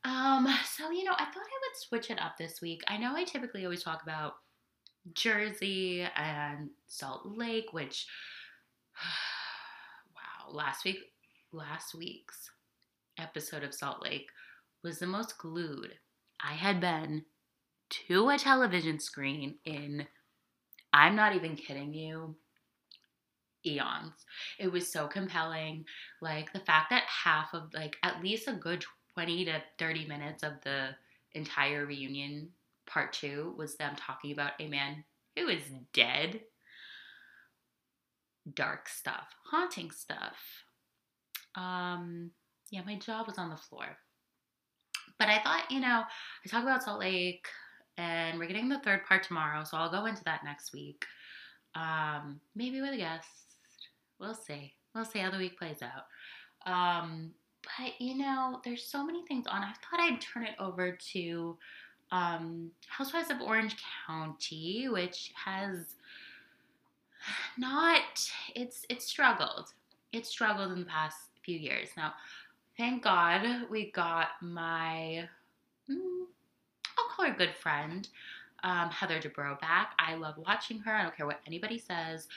Um, 0.06 0.48
so 0.76 0.92
you 0.92 1.04
know, 1.04 1.14
I 1.14 1.26
thought 1.26 1.38
I 1.38 1.60
would 1.64 1.78
switch 1.78 2.12
it 2.12 2.22
up 2.22 2.38
this 2.38 2.62
week. 2.62 2.84
I 2.88 2.98
know 2.98 3.16
I 3.16 3.24
typically 3.24 3.66
always 3.66 3.84
talk 3.84 4.04
about 4.04 4.36
Jersey 5.14 6.08
and 6.16 6.70
Salt 6.88 7.24
Lake, 7.26 7.74
which 7.74 8.06
wow, 10.16 10.54
last 10.54 10.86
week 10.86 11.00
last 11.52 11.96
week's 11.96 12.50
episode 13.18 13.64
of 13.64 13.74
Salt 13.74 14.04
Lake 14.04 14.28
was 14.84 15.00
the 15.00 15.08
most 15.08 15.38
glued 15.40 15.94
I 16.44 16.54
had 16.54 16.80
been 16.80 17.24
to 18.08 18.30
a 18.30 18.38
television 18.38 19.00
screen 19.00 19.56
in 19.66 20.06
I'm 20.94 21.16
not 21.16 21.36
even 21.36 21.56
kidding 21.56 21.94
you 21.94 22.36
eons. 23.66 24.14
It 24.60 24.72
was 24.72 24.92
so 24.92 25.08
compelling. 25.08 25.86
Like 26.22 26.54
the 26.54 26.60
fact 26.60 26.92
that 26.92 27.04
half 27.04 27.54
of 27.54 27.74
like 27.74 27.96
at 28.04 28.22
least 28.22 28.48
a 28.48 28.54
good 28.54 28.86
20 29.16 29.46
to 29.46 29.64
30 29.80 30.06
minutes 30.08 30.44
of 30.44 30.54
the 30.64 30.90
entire 31.34 31.86
reunion 31.86 32.50
part 32.86 33.14
two 33.14 33.54
was 33.58 33.76
them 33.76 33.96
talking 33.96 34.32
about 34.32 34.52
a 34.60 34.68
man 34.68 35.04
who 35.36 35.48
is 35.48 35.64
dead. 35.94 36.42
Dark 38.54 38.88
stuff, 38.88 39.28
haunting 39.50 39.90
stuff. 39.90 40.38
Um, 41.56 42.32
yeah, 42.70 42.82
my 42.86 42.96
jaw 42.96 43.24
was 43.26 43.38
on 43.38 43.50
the 43.50 43.58
floor. 43.58 43.98
But 45.18 45.30
I 45.30 45.42
thought, 45.42 45.72
you 45.72 45.80
know, 45.80 46.04
I 46.46 46.50
talk 46.50 46.62
about 46.62 46.84
Salt 46.84 47.00
Lake 47.00 47.48
and 47.98 48.38
we're 48.38 48.48
getting 48.48 48.70
the 48.70 48.80
third 48.80 49.06
part 49.06 49.24
tomorrow, 49.24 49.64
so 49.64 49.78
I'll 49.78 49.90
go 49.92 50.06
into 50.06 50.24
that 50.26 50.44
next 50.44 50.74
week. 50.74 51.06
Um, 51.74 52.40
maybe 52.56 52.82
with 52.82 52.94
a 52.94 52.98
guest. 52.98 53.28
We'll 54.20 54.36
see. 54.36 54.74
We'll 54.94 55.06
see 55.06 55.20
how 55.20 55.32
the 55.32 55.38
week 55.38 55.58
plays 55.58 55.82
out. 55.82 56.72
Um, 56.72 57.32
but 57.66 58.00
you 58.00 58.18
know, 58.18 58.60
there's 58.64 58.84
so 58.84 59.06
many 59.06 59.26
things 59.26 59.48
on. 59.48 59.64
I 59.64 59.74
thought 59.74 60.00
I'd 60.00 60.22
turn 60.22 60.44
it 60.44 60.56
over 60.60 60.98
to 61.14 61.58
um, 62.12 62.72
Housewives 62.88 63.32
of 63.32 63.42
Orange 63.42 63.76
County, 64.08 64.88
which 64.90 65.32
has 65.44 65.96
not 67.58 68.30
it's 68.56 68.86
it's 68.90 69.06
struggled. 69.06 69.74
It's 70.12 70.30
struggled 70.30 70.72
in 70.72 70.80
the 70.80 70.86
past 70.86 71.18
few 71.44 71.58
years. 71.58 71.90
Now, 71.98 72.14
thank 72.78 73.04
God 73.04 73.70
we 73.70 73.92
got 73.92 74.30
my 74.42 75.28
mm, 75.90 76.26
I'll 76.98 77.10
call 77.16 77.26
her 77.26 77.34
good 77.34 77.56
friend, 77.56 78.08
um, 78.64 78.90
Heather 78.90 79.20
Dubrow 79.20 79.60
back. 79.60 79.94
I 80.00 80.16
love 80.16 80.36
watching 80.38 80.80
her. 80.80 80.94
I 80.94 81.04
don't 81.04 81.16
care 81.16 81.26
what 81.26 81.42
anybody 81.48 81.80
says. 81.80 82.28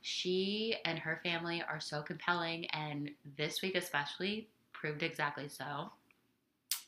She 0.00 0.76
and 0.84 0.98
her 0.98 1.20
family 1.24 1.62
are 1.68 1.80
so 1.80 2.02
compelling, 2.02 2.66
and 2.66 3.10
this 3.36 3.62
week 3.62 3.74
especially 3.74 4.48
proved 4.78 5.02
exactly 5.02 5.48
so. 5.48 5.90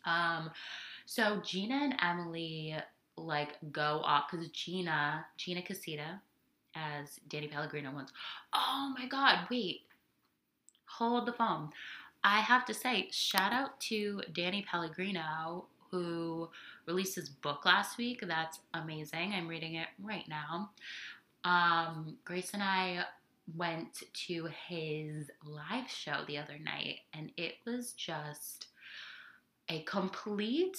Um, 0.05 0.51
so 1.07 1.41
Gina 1.45 1.75
and 1.75 1.95
Emily 2.03 2.77
like 3.17 3.57
go 3.73 4.01
off 4.05 4.31
because 4.31 4.49
Gina, 4.49 5.27
Gina 5.37 5.63
Casita, 5.63 6.21
as 6.75 7.19
Danny 7.29 7.49
Pellegrino 7.49 7.93
once. 7.93 8.13
Oh 8.55 8.95
my 8.99 9.07
God! 9.07 9.47
Wait, 9.51 9.83
hold 10.87 11.27
the 11.27 11.33
phone. 11.33 11.71
I 12.23 12.41
have 12.41 12.67
to 12.67 12.75
say, 12.75 13.09
shout 13.11 13.53
out 13.53 13.81
to 13.81 14.21
Danny 14.35 14.65
Pellegrino 14.71 15.67
who 15.91 16.49
released 16.87 17.17
his 17.17 17.29
book 17.29 17.65
last 17.65 17.99
week. 17.99 18.23
That's 18.27 18.61
amazing. 18.75 19.33
I'm 19.33 19.49
reading 19.49 19.75
it 19.75 19.89
right 20.01 20.29
now. 20.29 20.71
Um, 21.45 22.19
Grace 22.25 22.51
and 22.53 22.63
I 22.63 23.05
went 23.57 24.03
to 24.27 24.49
his 24.69 25.31
live 25.45 25.89
show 25.91 26.25
the 26.27 26.39
other 26.39 26.59
night, 26.59 26.97
and 27.15 27.31
it 27.37 27.55
was 27.67 27.93
just 27.93 28.67
a 29.69 29.83
complete 29.83 30.77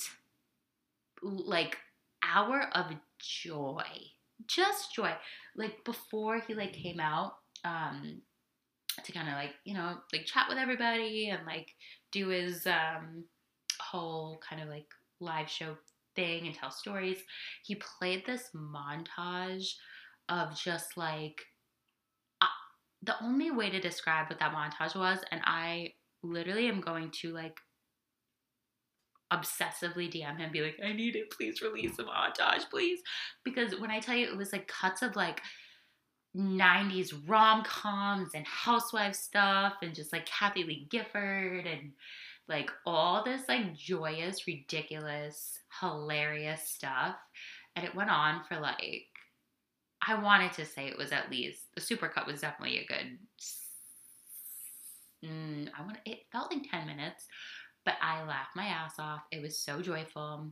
like 1.21 1.77
hour 2.23 2.67
of 2.73 2.91
joy 3.19 3.83
just 4.47 4.93
joy. 4.93 5.13
Like 5.55 5.83
before 5.83 6.39
he 6.39 6.53
like 6.53 6.73
came 6.73 6.99
out 6.99 7.35
um 7.63 8.21
to 9.03 9.11
kind 9.11 9.27
of 9.27 9.35
like 9.35 9.53
you 9.63 9.73
know 9.73 9.97
like 10.11 10.25
chat 10.25 10.47
with 10.49 10.57
everybody 10.57 11.29
and 11.29 11.45
like 11.45 11.67
do 12.11 12.29
his 12.29 12.65
um 12.67 13.23
whole 13.79 14.41
kind 14.47 14.61
of 14.61 14.69
like 14.69 14.87
live 15.19 15.49
show 15.49 15.77
thing 16.15 16.45
and 16.45 16.55
tell 16.55 16.71
stories 16.71 17.19
he 17.63 17.75
played 17.75 18.25
this 18.25 18.49
montage 18.55 19.75
of 20.27 20.59
just 20.59 20.97
like 20.97 21.41
the 23.03 23.15
only 23.23 23.51
way 23.51 23.69
to 23.69 23.79
describe 23.79 24.29
what 24.29 24.39
that 24.39 24.53
montage 24.53 24.95
was 24.95 25.19
and 25.31 25.41
i 25.45 25.91
literally 26.23 26.67
am 26.67 26.81
going 26.81 27.09
to 27.11 27.31
like 27.31 27.59
obsessively 29.31 30.11
DM 30.11 30.37
him, 30.37 30.51
be 30.51 30.61
like, 30.61 30.77
I 30.83 30.91
need 30.93 31.15
it, 31.15 31.31
please 31.31 31.61
release 31.61 31.97
a 31.99 32.03
montage, 32.03 32.69
please. 32.69 32.99
Because 33.43 33.79
when 33.79 33.89
I 33.89 33.99
tell 33.99 34.15
you 34.15 34.27
it 34.27 34.37
was 34.37 34.51
like 34.51 34.67
cuts 34.67 35.01
of 35.01 35.15
like 35.15 35.41
90s 36.35 37.13
rom 37.27 37.63
coms 37.63 38.31
and 38.35 38.45
housewife 38.45 39.15
stuff 39.15 39.75
and 39.81 39.95
just 39.95 40.13
like 40.13 40.25
Kathie 40.25 40.63
Lee 40.63 40.87
Gifford 40.89 41.65
and 41.65 41.91
like 42.47 42.69
all 42.85 43.23
this 43.23 43.41
like 43.47 43.73
joyous, 43.73 44.47
ridiculous, 44.47 45.59
hilarious 45.79 46.67
stuff. 46.67 47.15
And 47.75 47.85
it 47.85 47.95
went 47.95 48.09
on 48.09 48.43
for 48.43 48.59
like, 48.59 49.05
I 50.05 50.15
wanted 50.15 50.53
to 50.53 50.65
say 50.65 50.87
it 50.87 50.97
was 50.97 51.11
at 51.11 51.29
least, 51.29 51.73
the 51.75 51.81
supercut 51.81 52.25
was 52.25 52.41
definitely 52.41 52.79
a 52.79 52.85
good, 52.85 53.17
mm, 55.23 55.69
I 55.77 55.81
want 55.83 55.99
it 56.05 56.25
felt 56.31 56.51
like 56.51 56.69
10 56.69 56.87
minutes 56.87 57.25
but 57.85 57.95
I 58.01 58.23
laughed 58.23 58.55
my 58.55 58.65
ass 58.65 58.99
off. 58.99 59.21
It 59.31 59.41
was 59.41 59.57
so 59.57 59.81
joyful. 59.81 60.47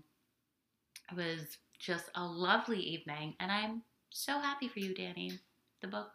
It 1.12 1.16
was 1.16 1.58
just 1.78 2.06
a 2.16 2.26
lovely 2.26 2.80
evening, 2.80 3.36
and 3.40 3.52
I'm 3.52 3.84
so 4.10 4.40
happy 4.40 4.68
for 4.68 4.80
you, 4.80 4.94
Danny. 4.94 5.40
The 5.82 5.88
book. 5.88 6.12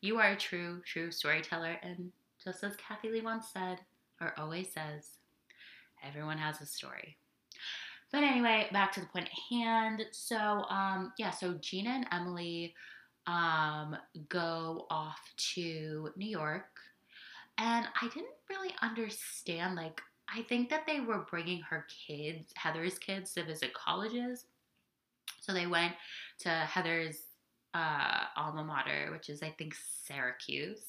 You 0.00 0.18
are 0.18 0.32
a 0.32 0.36
true, 0.36 0.82
true 0.84 1.10
storyteller, 1.10 1.78
and 1.82 2.12
just 2.42 2.62
as 2.62 2.76
Kathie 2.76 3.10
Lee 3.10 3.22
once 3.22 3.48
said, 3.52 3.80
or 4.20 4.34
always 4.38 4.72
says, 4.72 5.16
everyone 6.06 6.38
has 6.38 6.60
a 6.60 6.66
story. 6.66 7.16
But 8.14 8.22
anyway, 8.22 8.68
back 8.72 8.92
to 8.92 9.00
the 9.00 9.06
point 9.06 9.26
at 9.26 9.56
hand. 9.58 10.04
So, 10.12 10.36
um, 10.36 11.12
yeah, 11.18 11.32
so 11.32 11.54
Gina 11.54 11.90
and 11.90 12.06
Emily 12.12 12.72
um, 13.26 13.96
go 14.28 14.86
off 14.88 15.18
to 15.54 16.10
New 16.14 16.28
York, 16.28 16.78
and 17.58 17.88
I 18.00 18.08
didn't 18.14 18.36
really 18.48 18.72
understand 18.82 19.74
like 19.74 20.00
I 20.32 20.42
think 20.42 20.70
that 20.70 20.86
they 20.86 21.00
were 21.00 21.26
bringing 21.28 21.60
her 21.62 21.86
kids, 22.06 22.52
Heather's 22.54 23.00
kids, 23.00 23.34
to 23.34 23.44
visit 23.44 23.74
colleges. 23.74 24.44
So 25.40 25.52
they 25.52 25.66
went 25.66 25.94
to 26.38 26.50
Heather's 26.50 27.18
uh, 27.74 28.26
alma 28.36 28.62
mater, 28.62 29.10
which 29.10 29.28
is, 29.28 29.42
I 29.42 29.52
think, 29.58 29.74
Syracuse. 30.04 30.86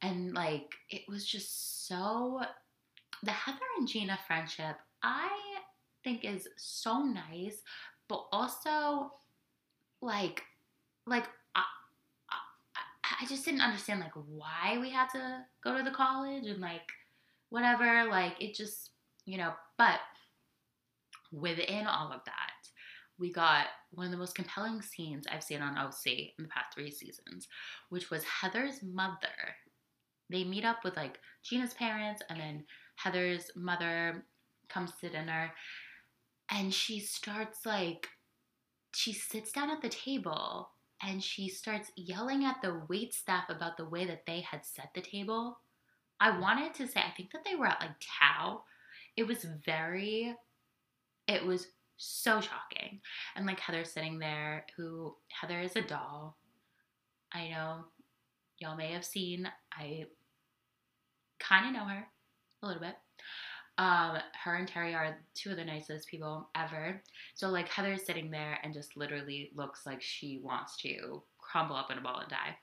And 0.00 0.32
like, 0.32 0.72
it 0.90 1.02
was 1.08 1.26
just 1.26 1.88
so. 1.88 2.40
The 3.24 3.32
Heather 3.32 3.58
and 3.78 3.88
Gina 3.88 4.16
friendship, 4.28 4.76
I 5.02 5.55
think, 6.06 6.24
is 6.24 6.46
so 6.56 7.02
nice, 7.02 7.62
but 8.08 8.24
also 8.30 9.10
like, 10.00 10.42
like, 11.06 11.24
I, 11.56 11.62
I, 12.30 13.22
I 13.22 13.26
just 13.26 13.44
didn't 13.44 13.60
understand 13.60 14.00
like 14.00 14.12
why 14.14 14.78
we 14.80 14.90
had 14.90 15.08
to 15.10 15.44
go 15.64 15.76
to 15.76 15.82
the 15.82 15.90
college 15.90 16.46
and 16.46 16.60
like 16.60 16.88
whatever. 17.50 18.08
Like 18.08 18.34
it 18.40 18.54
just, 18.54 18.90
you 19.24 19.36
know, 19.36 19.52
but 19.78 19.98
within 21.32 21.86
all 21.86 22.12
of 22.12 22.20
that, 22.24 22.52
we 23.18 23.32
got 23.32 23.66
one 23.90 24.06
of 24.06 24.12
the 24.12 24.18
most 24.18 24.36
compelling 24.36 24.82
scenes 24.82 25.26
I've 25.30 25.42
seen 25.42 25.62
on 25.62 25.76
OC 25.76 26.06
in 26.06 26.44
the 26.44 26.48
past 26.48 26.74
three 26.74 26.90
seasons, 26.90 27.48
which 27.88 28.10
was 28.10 28.22
Heather's 28.24 28.82
mother. 28.82 29.56
They 30.30 30.44
meet 30.44 30.64
up 30.64 30.84
with 30.84 30.96
like 30.96 31.18
Gina's 31.42 31.74
parents, 31.74 32.22
and 32.28 32.38
then 32.38 32.64
Heather's 32.96 33.50
mother 33.56 34.24
comes 34.68 34.92
to 35.00 35.08
dinner, 35.08 35.52
and 36.50 36.72
she 36.72 37.00
starts 37.00 37.66
like, 37.66 38.08
she 38.94 39.12
sits 39.12 39.52
down 39.52 39.70
at 39.70 39.82
the 39.82 39.88
table 39.88 40.70
and 41.02 41.22
she 41.22 41.48
starts 41.48 41.90
yelling 41.96 42.44
at 42.44 42.56
the 42.62 42.82
wait 42.88 43.12
staff 43.12 43.44
about 43.50 43.76
the 43.76 43.88
way 43.88 44.06
that 44.06 44.24
they 44.26 44.40
had 44.40 44.64
set 44.64 44.90
the 44.94 45.02
table 45.02 45.58
I 46.20 46.38
wanted 46.38 46.74
to 46.74 46.86
say, 46.86 47.00
I 47.00 47.12
think 47.16 47.32
that 47.32 47.44
they 47.44 47.54
were 47.54 47.66
at 47.66 47.80
like 47.80 47.90
Tao. 48.00 48.62
It 49.16 49.26
was 49.26 49.46
very, 49.64 50.34
it 51.28 51.44
was 51.44 51.68
so 51.96 52.40
shocking. 52.40 53.00
And 53.34 53.46
like 53.46 53.60
Heather 53.60 53.84
sitting 53.84 54.18
there, 54.18 54.64
who 54.76 55.14
Heather 55.28 55.60
is 55.60 55.76
a 55.76 55.82
doll. 55.82 56.36
I 57.32 57.48
know 57.48 57.84
y'all 58.58 58.76
may 58.76 58.92
have 58.92 59.04
seen, 59.04 59.48
I 59.72 60.06
kind 61.38 61.66
of 61.66 61.72
know 61.74 61.88
her 61.88 62.06
a 62.62 62.66
little 62.66 62.80
bit. 62.80 62.96
Um, 63.78 64.18
her 64.42 64.54
and 64.54 64.66
Terry 64.66 64.94
are 64.94 65.18
two 65.34 65.50
of 65.50 65.56
the 65.56 65.64
nicest 65.64 66.08
people 66.08 66.48
ever. 66.54 67.02
So 67.34 67.48
like 67.48 67.68
Heather 67.68 67.92
is 67.92 68.06
sitting 68.06 68.30
there 68.30 68.58
and 68.62 68.72
just 68.72 68.96
literally 68.96 69.50
looks 69.54 69.84
like 69.84 70.00
she 70.00 70.40
wants 70.42 70.76
to 70.78 71.22
crumble 71.38 71.76
up 71.76 71.90
in 71.90 71.98
a 71.98 72.00
ball 72.00 72.20
and 72.20 72.30
die 72.30 72.56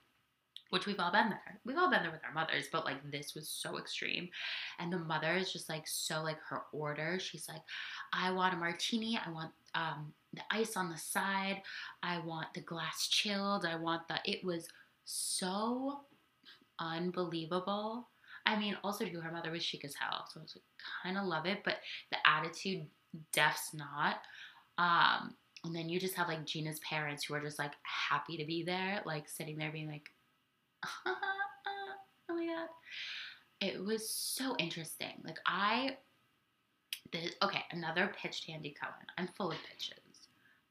which 0.73 0.87
we've 0.87 0.99
all 0.99 1.11
been 1.11 1.29
there. 1.29 1.59
We've 1.65 1.77
all 1.77 1.91
been 1.91 2.01
there 2.01 2.11
with 2.11 2.23
our 2.25 2.33
mothers, 2.33 2.65
but 2.71 2.83
like 2.83 2.97
this 3.11 3.35
was 3.35 3.47
so 3.47 3.77
extreme. 3.77 4.27
And 4.79 4.91
the 4.91 4.97
mother 4.97 5.35
is 5.35 5.53
just 5.53 5.69
like 5.69 5.87
so 5.87 6.23
like 6.23 6.39
her 6.49 6.63
order. 6.71 7.19
She's 7.19 7.47
like, 7.47 7.61
I 8.11 8.31
want 8.31 8.55
a 8.55 8.57
martini. 8.57 9.19
I 9.23 9.29
want 9.29 9.51
um, 9.75 10.11
the 10.33 10.41
ice 10.49 10.75
on 10.75 10.89
the 10.89 10.97
side. 10.97 11.61
I 12.01 12.17
want 12.21 12.47
the 12.55 12.61
glass 12.61 13.07
chilled. 13.07 13.67
I 13.67 13.75
want 13.75 14.07
the. 14.07 14.17
It 14.25 14.43
was 14.43 14.67
so 15.05 15.99
unbelievable. 16.79 18.07
I 18.45 18.59
mean, 18.59 18.77
also 18.83 19.05
too, 19.05 19.21
her 19.21 19.31
mother 19.31 19.51
was 19.51 19.63
chic 19.63 19.85
as 19.85 19.95
hell, 19.95 20.25
so 20.29 20.39
I 20.39 20.43
was 20.43 20.55
like, 20.55 20.63
kind 21.03 21.17
of 21.17 21.25
love 21.25 21.45
it, 21.45 21.59
but 21.63 21.77
the 22.11 22.17
attitude, 22.25 22.85
deaf's 23.31 23.73
not. 23.73 24.17
Um, 24.77 25.35
and 25.63 25.75
then 25.75 25.87
you 25.87 25.99
just 25.99 26.15
have 26.15 26.27
like 26.27 26.45
Gina's 26.45 26.79
parents 26.79 27.23
who 27.23 27.33
are 27.35 27.39
just 27.39 27.59
like 27.59 27.73
happy 27.83 28.37
to 28.37 28.45
be 28.45 28.63
there, 28.63 29.01
like 29.05 29.29
sitting 29.29 29.57
there 29.57 29.71
being 29.71 29.87
like, 29.87 30.09
oh 31.05 31.15
my 32.29 32.45
god. 32.45 32.67
It 33.61 33.81
was 33.81 34.09
so 34.09 34.55
interesting. 34.57 35.21
Like 35.23 35.39
I 35.45 35.97
the 37.13 37.19
okay, 37.43 37.63
another 37.71 38.11
pitch 38.21 38.45
to 38.45 38.51
Andy 38.51 38.75
Cohen. 38.79 39.05
I'm 39.17 39.29
full 39.37 39.51
of 39.51 39.57
pitches. 39.69 40.27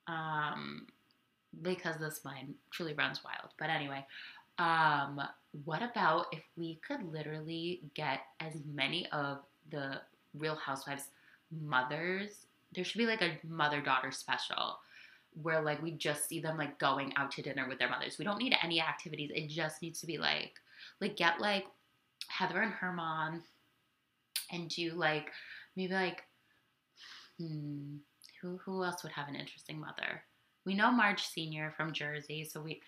Um 0.07 0.87
because 1.63 1.97
this 1.97 2.25
mind 2.25 2.55
truly 2.71 2.95
runs 2.95 3.23
wild. 3.25 3.53
But 3.59 3.71
anyway, 3.71 4.05
Um, 4.63 5.21
what 5.65 5.83
about 5.83 6.27
if 6.31 6.45
we 6.57 6.81
could 6.87 7.03
literally 7.13 7.83
get 7.95 8.21
as 8.39 8.55
many 8.73 9.09
of 9.11 9.39
the 9.71 10.01
Real 10.39 10.55
Housewives 10.55 11.09
mothers? 11.51 12.47
There 12.73 12.85
should 12.85 12.99
be 12.99 13.07
like 13.07 13.23
a 13.23 13.39
mother 13.45 13.81
daughter 13.81 14.13
special 14.13 14.79
where 15.43 15.61
like 15.63 15.83
we 15.83 15.93
just 15.93 16.29
see 16.29 16.41
them 16.41 16.57
like 16.59 16.79
going 16.79 17.13
out 17.17 17.33
to 17.33 17.43
dinner 17.43 17.67
with 17.69 17.79
their 17.81 17.91
mothers. 17.91 18.19
We 18.19 18.25
don't 18.25 18.39
need 18.39 18.55
any 18.63 18.81
activities. 18.81 19.33
It 19.35 19.49
just 19.49 19.83
needs 19.83 20.01
to 20.01 20.07
be 20.07 20.17
like 20.17 20.53
like 21.01 21.17
get 21.17 21.41
like 21.41 21.67
Heather 22.29 22.61
and 22.61 22.73
her 22.73 22.93
mom 22.93 23.43
and 24.53 24.69
do 24.69 24.93
like 24.93 25.31
maybe 25.75 25.93
like 25.93 26.23
hmm 27.39 27.97
who 28.41 28.59
who 28.59 28.85
else 28.85 29.03
would 29.03 29.13
have 29.13 29.29
an 29.29 29.37
interesting 29.37 29.81
mother? 29.81 30.23
We 30.65 30.75
know 30.75 30.93
Marge 30.93 31.25
Senior 31.25 31.73
from 31.77 31.93
Jersey, 31.93 32.45
so 32.45 32.61
we 32.61 32.81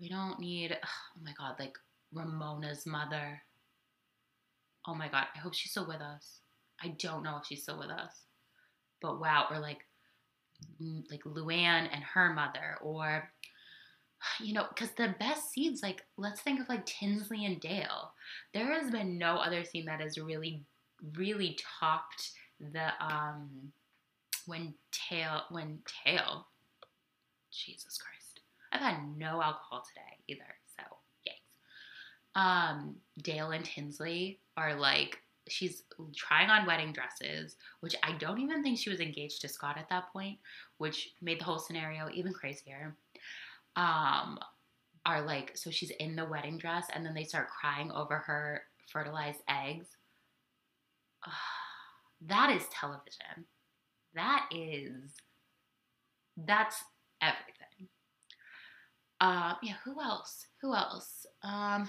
we 0.00 0.08
don't 0.08 0.38
need 0.40 0.76
oh 0.82 1.20
my 1.22 1.32
god 1.38 1.56
like 1.58 1.76
Ramona's 2.14 2.86
mother. 2.86 3.42
Oh 4.86 4.94
my 4.94 5.08
god, 5.08 5.26
I 5.34 5.38
hope 5.38 5.54
she's 5.54 5.70
still 5.70 5.86
with 5.86 6.00
us. 6.00 6.40
I 6.82 6.88
don't 6.98 7.22
know 7.22 7.38
if 7.38 7.46
she's 7.46 7.62
still 7.62 7.78
with 7.78 7.90
us, 7.90 8.12
but 9.00 9.20
wow, 9.20 9.46
or 9.50 9.58
like 9.58 9.84
like 11.10 11.24
Luann 11.24 11.88
and 11.92 12.02
her 12.14 12.32
mother, 12.32 12.78
or 12.82 13.30
you 14.40 14.52
know, 14.52 14.66
because 14.68 14.90
the 14.96 15.14
best 15.18 15.52
scenes, 15.52 15.82
like 15.82 16.04
let's 16.16 16.40
think 16.40 16.60
of 16.60 16.68
like 16.68 16.86
Tinsley 16.86 17.44
and 17.44 17.60
Dale. 17.60 18.12
There 18.52 18.72
has 18.72 18.90
been 18.90 19.18
no 19.18 19.36
other 19.36 19.64
scene 19.64 19.86
that 19.86 20.00
has 20.00 20.18
really, 20.18 20.62
really 21.16 21.58
topped 21.80 22.30
the 22.60 22.90
um 23.00 23.72
when 24.46 24.74
tail 24.92 25.42
when 25.50 25.80
tail. 26.04 26.46
Jesus 27.50 27.98
Christ, 27.98 28.13
I've 28.74 28.80
had 28.80 29.16
no 29.16 29.40
alcohol 29.40 29.84
today 29.88 30.18
either, 30.28 30.42
so 30.76 30.82
yikes. 31.28 32.40
Um, 32.40 32.96
Dale 33.22 33.52
and 33.52 33.64
Tinsley 33.64 34.40
are 34.56 34.74
like 34.74 35.18
she's 35.48 35.82
trying 36.16 36.50
on 36.50 36.66
wedding 36.66 36.92
dresses, 36.92 37.56
which 37.80 37.94
I 38.02 38.12
don't 38.12 38.40
even 38.40 38.62
think 38.62 38.78
she 38.78 38.90
was 38.90 39.00
engaged 39.00 39.40
to 39.42 39.48
Scott 39.48 39.78
at 39.78 39.88
that 39.90 40.12
point, 40.12 40.38
which 40.78 41.10
made 41.22 41.40
the 41.40 41.44
whole 41.44 41.58
scenario 41.58 42.08
even 42.12 42.32
crazier. 42.32 42.96
Um, 43.76 44.38
are 45.06 45.22
like, 45.22 45.52
so 45.54 45.70
she's 45.70 45.90
in 46.00 46.16
the 46.16 46.24
wedding 46.24 46.58
dress 46.58 46.86
and 46.94 47.04
then 47.04 47.14
they 47.14 47.24
start 47.24 47.48
crying 47.48 47.92
over 47.92 48.18
her 48.18 48.62
fertilized 48.90 49.40
eggs. 49.48 49.86
that 52.26 52.50
is 52.50 52.62
television. 52.68 53.44
That 54.14 54.48
is, 54.50 55.12
that's 56.36 56.82
everything. 57.20 57.53
Um, 59.24 59.56
yeah, 59.62 59.76
who 59.82 60.02
else? 60.02 60.46
Who 60.60 60.74
else? 60.74 61.24
Um, 61.42 61.88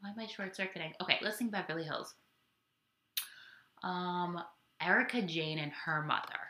why 0.00 0.10
am 0.10 0.18
I 0.18 0.26
short 0.26 0.56
circuiting? 0.56 0.92
Okay, 1.00 1.18
let's 1.22 1.38
sing 1.38 1.48
Beverly 1.48 1.84
Hills. 1.84 2.12
Um, 3.84 4.40
Erika 4.80 5.22
Jayne 5.22 5.60
and 5.60 5.70
her 5.84 6.02
mother. 6.02 6.40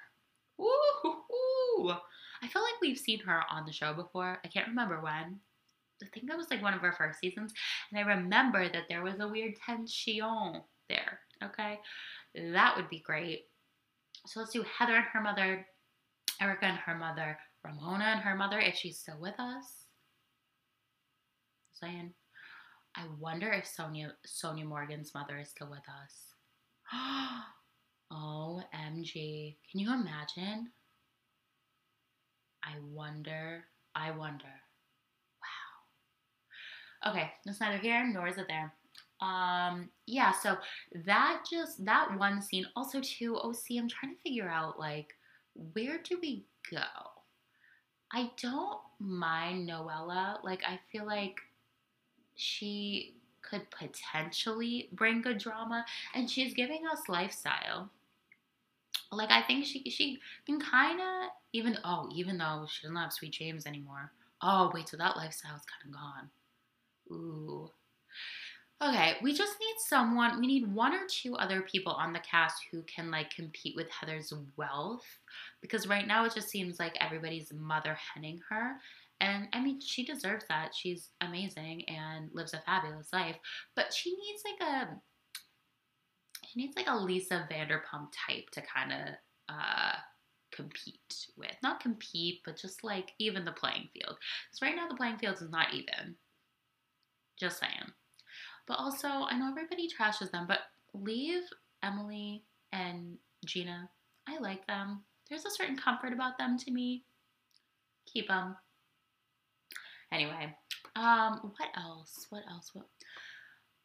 Ooh, 0.58 1.90
I 2.42 2.48
feel 2.48 2.62
like 2.62 2.80
we've 2.80 2.96
seen 2.96 3.20
her 3.20 3.42
on 3.50 3.66
the 3.66 3.72
show 3.72 3.92
before. 3.92 4.38
I 4.42 4.48
can't 4.48 4.68
remember 4.68 5.02
when. 5.02 5.38
I 6.02 6.06
think 6.14 6.28
that 6.28 6.38
was 6.38 6.50
like 6.50 6.62
one 6.62 6.72
of 6.72 6.80
her 6.80 6.92
first 6.92 7.20
seasons. 7.20 7.52
And 7.90 8.00
I 8.00 8.02
remember 8.02 8.70
that 8.70 8.84
there 8.88 9.02
was 9.02 9.20
a 9.20 9.28
weird 9.28 9.56
tension 9.66 10.62
there. 10.88 11.20
Okay. 11.44 11.78
That 12.34 12.74
would 12.74 12.88
be 12.88 13.00
great. 13.00 13.48
So 14.26 14.40
let's 14.40 14.52
do 14.52 14.64
Heather 14.78 14.96
and 14.96 15.04
her 15.12 15.20
mother, 15.20 15.66
Erika 16.40 16.64
and 16.64 16.78
her 16.78 16.96
mother, 16.96 17.38
Ramona 17.64 18.04
and 18.04 18.20
her 18.20 18.34
mother, 18.34 18.60
if 18.60 18.76
she's 18.76 18.98
still 18.98 19.20
with 19.20 19.38
us. 19.38 19.81
I 21.88 23.04
wonder 23.18 23.50
if 23.50 23.64
Sonja 23.64 24.12
Sonja 24.26 24.64
Morgan's 24.64 25.14
mother 25.14 25.38
is 25.38 25.50
still 25.50 25.70
with 25.70 25.80
us. 25.88 26.34
Oh, 28.14 28.62
OMG. 28.74 29.56
Can 29.70 29.80
you 29.80 29.90
imagine? 29.90 30.70
I 32.62 32.74
wonder. 32.90 33.64
I 33.94 34.10
wonder. 34.10 34.52
Wow. 37.04 37.10
Okay, 37.10 37.32
that's 37.46 37.58
neither 37.58 37.78
here 37.78 38.06
nor 38.06 38.28
is 38.28 38.36
it 38.36 38.48
there. 38.48 38.74
Um, 39.22 39.88
yeah, 40.06 40.30
so 40.30 40.58
that 41.06 41.44
just 41.50 41.82
that 41.86 42.18
one 42.18 42.42
scene. 42.42 42.66
Also, 42.76 43.00
too, 43.00 43.38
oh 43.42 43.52
see, 43.54 43.78
I'm 43.78 43.88
trying 43.88 44.14
to 44.14 44.20
figure 44.20 44.50
out 44.50 44.78
like 44.78 45.14
where 45.54 45.98
do 46.02 46.18
we 46.20 46.44
go? 46.70 46.82
I 48.12 48.30
don't 48.40 48.78
mind 48.98 49.68
Noella. 49.68 50.42
Like, 50.44 50.62
I 50.64 50.78
feel 50.90 51.06
like 51.06 51.36
she 52.34 53.14
could 53.42 53.62
potentially 53.70 54.88
bring 54.92 55.20
good 55.20 55.38
drama, 55.38 55.84
and 56.14 56.30
she's 56.30 56.54
giving 56.54 56.86
us 56.90 57.08
lifestyle. 57.08 57.90
Like 59.10 59.30
I 59.30 59.42
think 59.42 59.66
she 59.66 59.82
she 59.90 60.18
can 60.46 60.60
kind 60.60 61.00
of 61.00 61.30
even 61.52 61.78
oh 61.84 62.08
even 62.14 62.38
though 62.38 62.66
she 62.70 62.82
doesn't 62.82 62.96
have 62.96 63.12
Sweet 63.12 63.32
James 63.32 63.66
anymore. 63.66 64.10
Oh 64.40 64.70
wait, 64.72 64.88
so 64.88 64.96
that 64.96 65.16
lifestyle 65.16 65.56
is 65.56 65.62
kind 65.62 65.84
of 65.86 66.00
gone. 66.00 66.30
Ooh. 67.10 67.70
Okay, 68.82 69.14
we 69.22 69.32
just 69.32 69.60
need 69.60 69.76
someone. 69.78 70.40
We 70.40 70.48
need 70.48 70.74
one 70.74 70.92
or 70.92 71.06
two 71.08 71.36
other 71.36 71.62
people 71.62 71.92
on 71.92 72.12
the 72.12 72.18
cast 72.18 72.64
who 72.70 72.82
can 72.82 73.12
like 73.12 73.30
compete 73.32 73.76
with 73.76 73.88
Heather's 73.90 74.32
wealth, 74.56 75.06
because 75.60 75.86
right 75.86 76.06
now 76.06 76.24
it 76.24 76.34
just 76.34 76.48
seems 76.48 76.80
like 76.80 76.96
everybody's 77.00 77.52
mother 77.52 77.96
henning 78.14 78.40
her, 78.48 78.80
and 79.22 79.46
I 79.52 79.60
mean, 79.60 79.80
she 79.80 80.04
deserves 80.04 80.44
that. 80.48 80.74
She's 80.74 81.10
amazing 81.20 81.84
and 81.88 82.28
lives 82.32 82.54
a 82.54 82.58
fabulous 82.58 83.08
life. 83.12 83.36
But 83.76 83.94
she 83.94 84.10
needs 84.10 84.42
like 84.44 84.68
a 84.68 84.88
she 86.44 86.60
needs 86.60 86.76
like 86.76 86.88
a 86.88 86.96
Lisa 86.96 87.48
Vanderpump 87.50 88.08
type 88.26 88.50
to 88.50 88.60
kind 88.62 88.92
of 88.92 89.14
uh, 89.48 89.92
compete 90.52 91.28
with. 91.36 91.54
Not 91.62 91.80
compete, 91.80 92.40
but 92.44 92.56
just 92.56 92.82
like 92.82 93.12
even 93.20 93.44
the 93.44 93.52
playing 93.52 93.88
field. 93.94 94.16
Because 94.50 94.60
right 94.60 94.74
now 94.74 94.88
the 94.88 94.96
playing 94.96 95.18
field 95.18 95.36
is 95.40 95.50
not 95.50 95.72
even. 95.72 96.16
Just 97.38 97.60
saying. 97.60 97.92
But 98.66 98.78
also, 98.80 99.06
I 99.08 99.38
know 99.38 99.48
everybody 99.48 99.88
trashes 99.88 100.32
them, 100.32 100.46
but 100.48 100.58
leave 100.94 101.42
Emily 101.84 102.44
and 102.72 103.16
Gina. 103.46 103.88
I 104.28 104.38
like 104.40 104.66
them. 104.66 105.04
There's 105.30 105.46
a 105.46 105.50
certain 105.50 105.76
comfort 105.76 106.12
about 106.12 106.38
them 106.38 106.58
to 106.58 106.70
me. 106.72 107.04
Keep 108.12 108.28
them. 108.28 108.56
Anyway, 110.12 110.54
um, 110.94 111.52
what 111.56 111.68
else? 111.76 112.26
What 112.30 112.42
else? 112.50 112.70
What? 112.74 112.86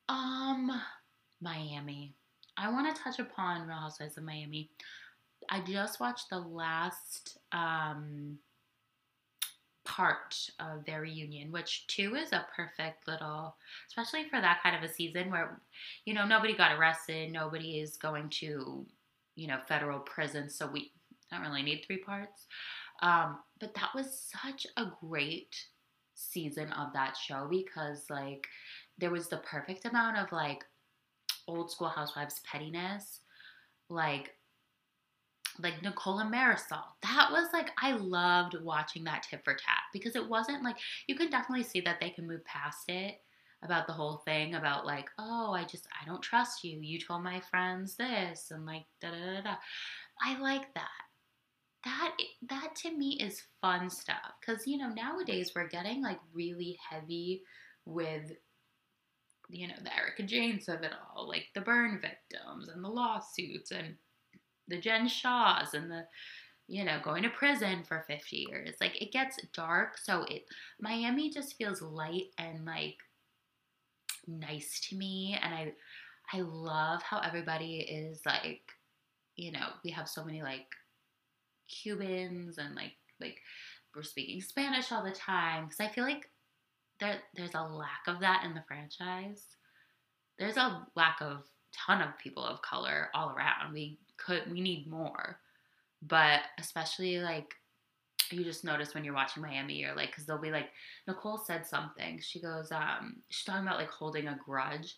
Um, 0.10 0.72
Miami. 1.42 2.14
I 2.58 2.72
want 2.72 2.94
to 2.94 3.02
touch 3.02 3.20
upon 3.20 3.68
Real 3.68 3.78
Housewives 3.78 4.18
of 4.18 4.24
Miami. 4.24 4.70
I 5.50 5.62
just 5.62 6.00
watched 6.00 6.30
the 6.30 6.40
last 6.40 7.38
um 7.52 8.40
part 9.86 10.50
of 10.60 10.84
their 10.86 11.02
reunion, 11.02 11.50
which 11.52 11.88
two 11.88 12.16
is 12.16 12.34
a 12.34 12.46
perfect 12.54 13.08
little, 13.08 13.56
especially 13.88 14.28
for 14.30 14.42
that 14.42 14.60
kind 14.62 14.76
of 14.76 14.84
a 14.84 14.94
season 14.94 15.32
where, 15.32 15.62
you 16.04 16.14
know, 16.14 16.26
nobody 16.26 16.54
got 16.54 16.78
arrested, 16.78 17.32
nobody 17.32 17.80
is 17.80 17.96
going 17.96 18.28
to, 18.30 18.86
you 19.36 19.48
know, 19.48 19.60
federal 19.66 20.00
prison, 20.00 20.50
so 20.50 20.68
we 20.68 20.92
don't 21.32 21.42
really 21.42 21.64
need 21.64 21.86
three 21.86 21.98
parts. 21.98 22.48
Um, 23.02 23.40
but 23.62 23.74
that 23.76 23.92
was 23.96 24.30
such 24.44 24.68
a 24.76 24.88
great 25.00 25.56
season 26.18 26.72
of 26.74 26.92
that 26.94 27.16
show 27.16 27.48
because 27.50 28.06
like 28.10 28.46
there 28.98 29.12
was 29.12 29.28
the 29.28 29.38
perfect 29.38 29.86
amount 29.86 30.18
of 30.18 30.32
like 30.32 30.64
old 31.48 31.72
school 31.72 31.90
housewives 31.90 32.42
pettiness 32.50 33.22
like 33.90 34.32
like 35.60 35.82
Nicola 35.82 36.24
Marisol. 36.24 36.84
That 37.04 37.30
was 37.32 37.50
like 37.54 37.72
I 37.82 37.94
loved 37.94 38.56
watching 38.62 39.04
that 39.06 39.24
tip 39.24 39.44
for 39.44 39.54
tat 39.54 39.84
because 39.94 40.16
it 40.16 40.28
wasn't 40.28 40.64
like 40.64 40.78
you 41.08 41.16
could 41.16 41.32
definitely 41.32 41.64
see 41.64 41.82
that 41.82 42.00
they 42.00 42.10
can 42.10 42.28
move 42.28 42.46
past 42.46 42.90
it 42.90 43.16
about 43.64 43.88
the 43.88 43.94
whole 43.94 44.18
thing 44.18 44.54
about 44.54 44.86
like, 44.86 45.10
oh, 45.18 45.52
I 45.54 45.64
just 45.64 45.88
I 46.00 46.06
don't 46.06 46.22
trust 46.22 46.64
you. 46.64 46.80
You 46.80 47.00
told 47.00 47.24
my 47.24 47.40
friends 47.40 47.96
this 47.96 48.52
and 48.52 48.66
like 48.66 48.86
da 49.02 49.10
da 49.10 49.42
da. 49.42 49.56
I 50.22 50.40
like 50.40 50.74
that 50.76 51.07
that 51.84 52.16
that 52.50 52.76
to 52.76 52.92
me 52.92 53.18
is 53.22 53.44
fun 53.62 53.90
stuff 53.90 54.34
because 54.40 54.66
you 54.68 54.78
know 54.78 54.90
nowadays 54.90 55.52
we're 55.56 55.68
getting 55.68 56.02
like 56.02 56.20
really 56.34 56.78
heavy 56.90 57.44
with 57.86 58.32
you 59.50 59.68
know 59.68 59.76
the 59.84 59.96
Erika 59.96 60.24
Jaynes 60.24 60.68
of 60.68 60.84
it 60.84 60.92
all, 61.16 61.28
like 61.28 61.46
the 61.56 61.62
burn 61.62 62.00
victims 62.02 62.68
and 62.68 62.84
the 62.84 62.90
lawsuits 62.90 63.72
and 63.72 63.96
the 64.68 64.80
Jen 64.80 65.08
Shahs 65.08 65.74
and 65.74 65.90
the 65.90 66.06
you 66.68 66.84
know 66.84 67.00
going 67.04 67.24
to 67.24 67.30
prison 67.30 67.84
for 67.84 68.04
50 68.08 68.48
years. 68.50 68.76
Like 68.82 69.02
it 69.02 69.12
gets 69.12 69.40
dark, 69.54 69.98
so 69.98 70.24
it 70.24 70.46
Miami 70.82 71.30
just 71.30 71.58
feels 71.58 71.82
light 71.82 72.34
and 72.38 72.66
like 72.66 72.98
nice 74.28 74.82
to 74.90 74.98
me 74.98 75.40
and 75.42 75.54
I 75.54 75.74
I 76.34 76.42
love 76.42 77.02
how 77.02 77.20
everybody 77.20 77.78
is 77.80 78.22
like 78.26 78.62
you 79.38 79.52
know, 79.52 79.68
we 79.86 79.92
have 79.92 80.10
so 80.10 80.26
many 80.26 80.42
like 80.42 80.66
Cubans 81.68 82.58
and 82.58 82.76
like 82.76 82.94
like 83.20 83.38
we're 83.96 84.04
speaking 84.04 84.42
Spanish 84.42 84.92
all 84.92 85.04
the 85.04 85.12
time 85.12 85.66
because 85.66 85.80
I 85.80 85.88
feel 85.88 86.04
like 86.04 86.30
there 87.00 87.20
there's 87.36 87.56
a 87.56 87.64
lack 87.64 88.08
of 88.08 88.20
that 88.22 88.44
in 88.46 88.54
the 88.54 88.64
franchise. 88.68 89.44
There's 90.38 90.58
a 90.58 90.86
lack 90.96 91.22
of 91.22 91.44
ton 91.74 92.02
of 92.02 92.18
people 92.18 92.44
of 92.44 92.62
color 92.62 93.10
all 93.14 93.30
around. 93.36 93.74
We 93.74 93.98
could 94.18 94.52
we 94.52 94.62
need 94.62 94.88
more. 94.88 95.40
But 96.02 96.42
especially 96.60 97.20
like 97.20 97.56
you 98.32 98.44
just 98.44 98.64
notice 98.64 98.94
when 98.94 99.04
you're 99.04 99.14
watching 99.14 99.42
Miami, 99.42 99.76
you're 99.76 99.96
like, 99.96 100.10
because 100.10 100.26
they'll 100.26 100.38
be 100.38 100.52
like, 100.52 100.70
Nicole 101.08 101.38
said 101.38 101.66
something. 101.66 102.20
She 102.22 102.42
goes, 102.42 102.72
um, 102.72 103.18
she's 103.30 103.46
talking 103.46 103.66
about 103.66 103.80
like 103.80 103.90
holding 103.90 104.28
a 104.28 104.40
grudge, 104.44 104.98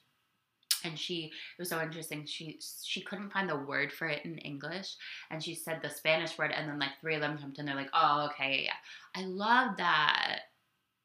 and 0.83 0.97
she 0.97 1.25
it 1.25 1.59
was 1.59 1.69
so 1.69 1.81
interesting. 1.81 2.25
She 2.25 2.59
she 2.83 3.01
couldn't 3.01 3.31
find 3.31 3.49
the 3.49 3.55
word 3.55 3.91
for 3.91 4.07
it 4.07 4.25
in 4.25 4.37
English, 4.39 4.95
and 5.31 5.43
she 5.43 5.55
said 5.55 5.81
the 5.81 5.89
Spanish 5.89 6.37
word, 6.37 6.51
and 6.51 6.69
then 6.69 6.79
like 6.79 6.99
three 7.01 7.15
of 7.15 7.21
them 7.21 7.37
jumped 7.37 7.59
in. 7.59 7.65
They're 7.65 7.75
like, 7.75 7.89
oh, 7.93 8.29
okay, 8.31 8.63
yeah, 8.65 9.21
I 9.21 9.25
love 9.25 9.77
that. 9.77 10.41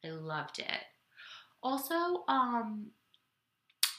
I 0.04 0.10
loved 0.10 0.58
it. 0.58 0.84
Also, 1.62 2.24
um, 2.28 2.86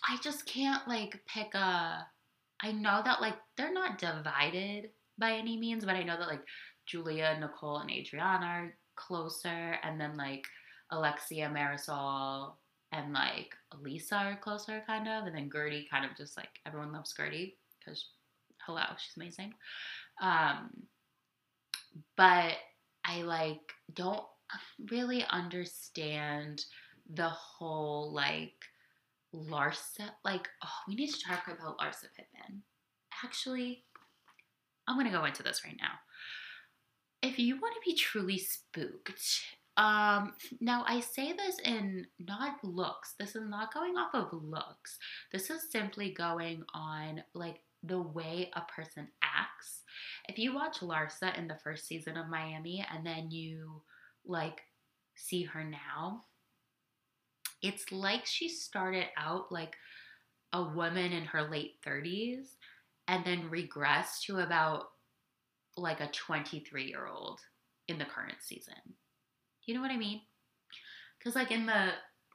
I 0.08 0.18
just 0.22 0.46
can't 0.46 0.88
like 0.88 1.20
pick 1.28 1.54
a. 1.54 2.06
I 2.62 2.72
know 2.72 3.02
that 3.04 3.22
like 3.22 3.36
they're 3.58 3.74
not 3.74 3.98
divided 3.98 4.90
by 5.18 5.34
any 5.34 5.58
means, 5.58 5.86
but 5.86 5.96
I 5.96 6.04
know 6.04 6.18
that 6.18 6.28
like 6.28 6.44
Julia, 6.86 7.38
Nicole, 7.40 7.78
and 7.78 7.92
Adriana 7.92 8.46
are 8.46 8.74
closer, 8.96 9.78
and 9.84 10.00
then 10.00 10.16
like 10.16 10.46
Alexia, 10.92 11.52
Marysol, 11.54 12.54
and 12.92 13.14
like 13.14 13.56
Lisa 13.82 14.16
are 14.16 14.36
closer, 14.38 14.84
kind 14.88 15.08
of, 15.08 15.26
and 15.26 15.36
then 15.36 15.50
Guerdy, 15.50 15.90
kind 15.90 16.06
of 16.06 16.16
just 16.18 16.38
like 16.38 16.50
everyone 16.66 16.92
loves 16.92 17.14
Guerdy 17.14 17.56
because 17.80 18.10
hello, 18.66 18.84
she's 18.98 19.16
amazing. 19.18 19.54
Um, 20.22 20.70
but 22.18 22.54
I 23.06 23.22
like 23.22 23.62
don't 23.94 24.24
really 24.90 25.24
understand 25.30 26.66
the 27.14 27.30
whole 27.30 28.12
like 28.14 28.54
Larsa. 29.34 30.10
Like, 30.24 30.48
oh, 30.64 30.70
we 30.88 30.96
need 30.96 31.12
to 31.12 31.22
talk 31.22 31.48
about 31.48 31.78
Larsa 31.78 32.08
Pippen. 32.16 32.64
Actually, 33.24 33.84
I'm 34.88 34.98
gonna 34.98 35.12
go 35.12 35.26
into 35.26 35.44
this 35.44 35.62
right 35.66 35.78
now. 35.80 35.94
If 37.22 37.40
you 37.40 37.60
want 37.60 37.76
to 37.76 37.90
be 37.90 37.96
truly 37.96 38.38
spooked, 38.38 39.42
um, 39.78 40.34
now 40.62 40.86
I 40.88 41.02
say 41.02 41.34
this 41.34 41.60
in 41.60 42.08
not 42.20 42.64
looks. 42.64 43.16
This 43.20 43.36
is 43.36 43.48
not 43.50 43.74
going 43.74 43.98
off 43.98 44.14
of 44.14 44.32
looks. 44.32 44.98
This 45.32 45.50
is 45.50 45.70
simply 45.70 46.12
going 46.12 46.64
on 46.74 47.24
like 47.34 47.60
the 47.84 48.02
way 48.02 48.52
a 48.56 48.62
person 48.62 49.08
acts. 49.22 49.82
If 50.30 50.40
you 50.40 50.56
watch 50.56 50.80
Larsa 50.80 51.38
in 51.38 51.48
the 51.48 51.60
first 51.64 51.88
season 51.88 52.18
of 52.18 52.30
Miami 52.30 52.86
and 52.94 53.06
then 53.06 53.30
you 53.32 53.82
like 54.26 54.62
see 55.16 55.44
her 55.44 55.64
now, 55.64 56.24
it's 57.62 57.92
like 57.92 58.26
she 58.26 58.48
started 58.48 59.06
out 59.18 59.52
like 59.52 59.76
a 60.54 60.64
woman 60.64 61.12
in 61.12 61.26
her 61.26 61.50
late 61.50 61.82
30s 61.86 62.46
and 63.08 63.26
then 63.26 63.50
regressed 63.50 64.24
to 64.26 64.40
about 64.40 64.86
like 65.76 66.00
a 66.00 66.08
23 66.08 66.86
year 66.86 67.08
old 67.08 67.42
in 67.90 67.98
the 67.98 68.06
current 68.06 68.38
season. 68.40 68.74
You 69.66 69.76
know 69.76 69.82
what 69.82 69.92
I 69.92 69.98
mean? 69.98 70.22
Because, 71.18 71.36
like, 71.36 71.52
in 71.52 71.66
the, 71.66 71.90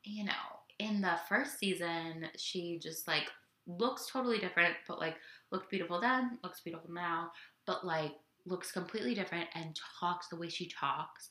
you 0.05 0.25
know, 0.25 0.33
in 0.79 1.01
the 1.01 1.16
first 1.29 1.59
season, 1.59 2.27
she 2.37 2.79
just 2.83 3.07
like 3.07 3.29
looks 3.66 4.07
totally 4.11 4.38
different, 4.38 4.75
but 4.88 4.99
like 4.99 5.16
looked 5.53 5.71
beautiful 5.71 6.01
then, 6.01 6.38
looks 6.43 6.61
beautiful 6.61 6.90
now, 6.90 7.31
but 7.66 7.87
like 7.87 8.12
looks 8.47 8.73
completely 8.73 9.14
different 9.14 9.47
and 9.55 9.79
talks 10.01 10.29
the 10.29 10.37
way 10.37 10.49
she 10.49 10.69
talks 10.69 11.29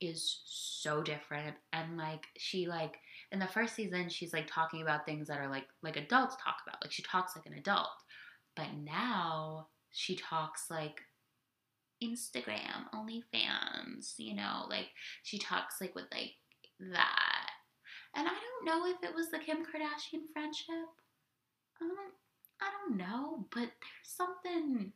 is 0.00 0.42
so 0.44 1.02
different. 1.02 1.56
And 1.72 1.96
like, 1.96 2.24
she 2.38 2.66
like, 2.66 2.96
in 3.32 3.38
the 3.38 3.46
first 3.46 3.74
season, 3.74 4.08
she's 4.08 4.32
like 4.32 4.46
talking 4.46 4.82
about 4.82 5.04
things 5.04 5.28
that 5.28 5.38
are 5.38 5.50
like, 5.50 5.66
like 5.82 5.96
adults 5.96 6.36
talk 6.42 6.56
about. 6.66 6.82
Like, 6.82 6.92
she 6.92 7.02
talks 7.02 7.36
like 7.36 7.46
an 7.46 7.58
adult. 7.58 7.88
But 8.56 8.68
now 8.82 9.68
she 9.90 10.16
talks 10.16 10.66
like 10.70 11.00
Instagram, 12.02 12.90
OnlyFans, 12.94 14.14
you 14.18 14.34
know, 14.34 14.66
like 14.68 14.88
she 15.22 15.38
talks 15.38 15.80
like 15.80 15.94
with 15.94 16.06
like 16.12 16.34
that. 16.92 17.50
And 18.14 18.28
I 18.28 18.32
don't 18.32 18.66
know 18.66 18.86
if 18.90 19.02
it 19.02 19.14
was 19.14 19.30
the 19.30 19.38
Kim 19.38 19.58
Kardashian 19.58 20.26
friendship. 20.32 20.90
Um, 21.80 21.96
I 22.60 22.68
don't 22.70 22.96
know, 22.96 23.46
but 23.50 23.70
there's 23.80 24.04
something 24.04 24.92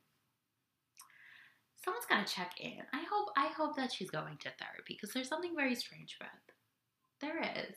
someone's 1.87 2.07
got 2.07 2.27
to 2.27 2.35
check 2.35 2.53
in. 2.61 2.83
I 2.93 3.05
hope 3.11 3.31
I 3.37 3.49
hope 3.57 3.77
that 3.77 3.93
she's 3.93 4.11
going 4.11 4.37
to 4.39 4.51
therapy 4.59 4.97
because 5.01 5.13
there's 5.13 5.29
something 5.29 5.55
very 5.57 5.75
strange 5.75 6.17
about. 6.21 6.31
There 7.21 7.41
is. 7.41 7.77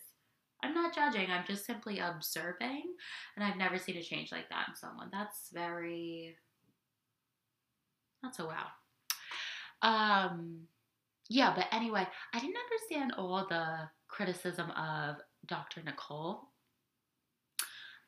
I'm 0.62 0.74
not 0.74 0.94
judging. 0.94 1.30
I'm 1.30 1.46
just 1.48 1.66
simply 1.66 2.00
observing, 2.00 2.84
and 3.36 3.46
I've 3.46 3.56
never 3.56 3.78
seen 3.78 3.96
a 3.96 4.04
change 4.04 4.32
like 4.32 4.50
that 4.50 4.66
in 4.70 4.76
someone. 4.76 5.10
That's 5.12 5.50
very. 5.54 6.36
That's 8.22 8.40
a 8.40 8.46
wow. 8.46 8.68
Um, 9.82 10.62
yeah, 11.30 11.54
but 11.56 11.68
anyway, 11.72 12.08
I 12.34 12.40
didn't 12.40 12.56
understand 12.58 13.14
all 13.18 13.46
the 13.48 13.90
criticism 14.08 14.72
of 14.72 15.18
Dr. 15.46 15.82
Nicole. 15.84 16.50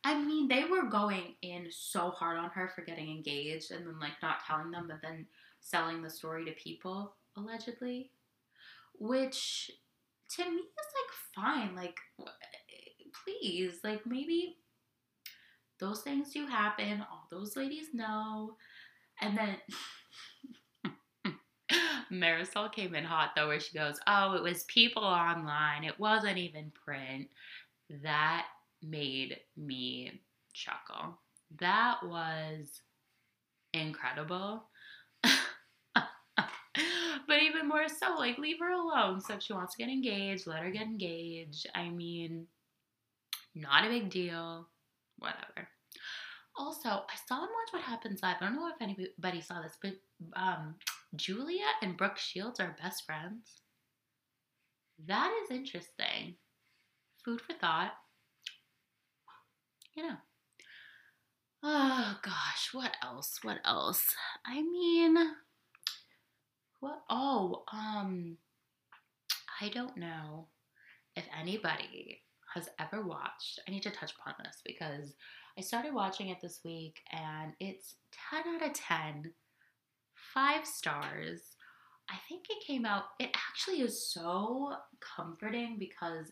I 0.04 0.20
mean, 0.20 0.48
they 0.48 0.66
were 0.66 0.90
going 0.90 1.36
in 1.44 1.68
so 1.70 2.10
hard 2.10 2.38
on 2.38 2.50
her 2.50 2.72
for 2.74 2.82
getting 2.82 3.12
engaged 3.12 3.72
and 3.72 3.86
then 3.86 4.00
like 4.00 4.20
not 4.22 4.44
telling 4.46 4.72
them, 4.72 4.88
but 4.88 5.00
then 5.04 5.28
selling 5.60 6.02
the 6.02 6.10
story 6.10 6.44
to 6.46 6.52
people, 6.54 7.14
allegedly. 7.38 8.12
Which 8.98 9.70
to 10.36 10.44
me 10.44 10.58
is 10.58 10.88
like 10.98 11.46
fine. 11.46 11.76
Like, 11.76 11.98
please, 13.24 13.76
like 13.84 14.02
maybe 14.06 14.58
those 15.80 16.02
things 16.02 16.32
do 16.32 16.48
happen. 16.48 17.06
All 17.12 17.28
those 17.30 17.56
ladies 17.56 17.88
know. 17.94 18.56
And 19.22 19.38
then 19.38 19.58
Marysol 22.12 22.71
came 22.71 22.95
in 22.95 23.04
hot 23.04 23.32
though, 23.36 23.47
where 23.47 23.60
she 23.60 23.78
goes, 23.78 24.00
Oh, 24.08 24.34
it 24.34 24.43
was 24.43 24.63
people 24.63 25.04
online. 25.04 25.84
It 25.84 26.00
wasn't 26.00 26.38
even 26.38 26.71
print. 26.84 27.28
That 28.04 28.45
made 28.82 29.38
me 29.58 30.21
chuckle. 30.54 31.19
That 31.60 31.97
was 32.04 32.82
incredible. 33.74 34.63
but 35.24 35.34
even 37.41 37.67
more 37.67 37.88
so, 37.88 38.15
like, 38.17 38.38
leave 38.38 38.60
her 38.60 38.71
alone. 38.71 39.21
So 39.21 39.36
if 39.36 39.43
she 39.43 39.54
wants 39.54 39.76
to 39.76 39.84
get 39.84 39.91
engaged, 39.91 40.47
let 40.47 40.63
her 40.63 40.71
get 40.71 40.84
engaged. 40.84 41.67
I 41.76 41.89
mean, 41.89 42.47
not 43.56 43.86
a 43.86 43.89
big 43.89 44.10
deal. 44.10 44.67
Whatever. 45.19 45.67
Also, 46.58 46.89
I 46.89 47.15
saw 47.28 47.36
and 47.36 47.43
Watch 47.43 47.71
What 47.71 47.84
Happens 47.84 48.21
Live. 48.21 48.38
I 48.41 48.45
don't 48.45 48.56
know 48.56 48.67
if 48.67 48.82
anybody 48.82 49.41
saw 49.41 49.62
this, 49.62 49.78
but 49.82 49.93
um, 50.36 50.76
Julia 51.15 51.65
and 51.82 51.97
Brooke 51.97 52.17
Shields 52.17 52.60
are 52.60 52.76
best 52.82 53.06
friends. 53.06 53.62
That 55.08 55.32
is 55.43 55.56
interesting. 55.56 56.36
Food 57.24 57.41
for 57.41 57.54
thought. 57.54 57.93
You 59.95 60.04
know. 60.04 60.15
Oh 61.63 62.17
gosh, 62.24 62.69
what 62.71 62.95
else? 63.04 63.39
What 63.43 63.60
else? 63.65 64.04
I 64.45 64.62
mean, 64.62 65.15
what? 66.80 67.02
Oh, 67.10 67.63
um, 67.71 68.38
I 69.60 69.69
don't 69.69 69.97
know 69.97 70.47
if 71.15 71.26
anybody 71.39 72.21
has 72.56 72.69
ever 72.80 73.06
watched. 73.06 73.60
I 73.67 73.71
need 73.71 73.84
to 73.84 73.91
touch 73.91 74.13
upon 74.19 74.36
this 74.43 74.62
because 74.65 75.13
I 75.58 75.62
started 75.62 75.93
watching 75.93 76.30
it 76.30 76.41
this 76.41 76.62
week 76.65 77.00
and 77.12 77.54
it's 77.60 77.95
10 78.32 78.56
out 78.56 78.67
of 78.67 78.74
10 78.74 79.32
five 80.34 80.66
stars. 80.66 81.42
I 82.10 82.16
think 82.28 82.46
it 82.50 82.66
came 82.66 82.86
out, 82.86 83.04
it 83.20 83.30
actually 83.36 83.82
is 83.82 84.12
so 84.12 84.74
comforting 85.00 85.78
because 85.80 86.32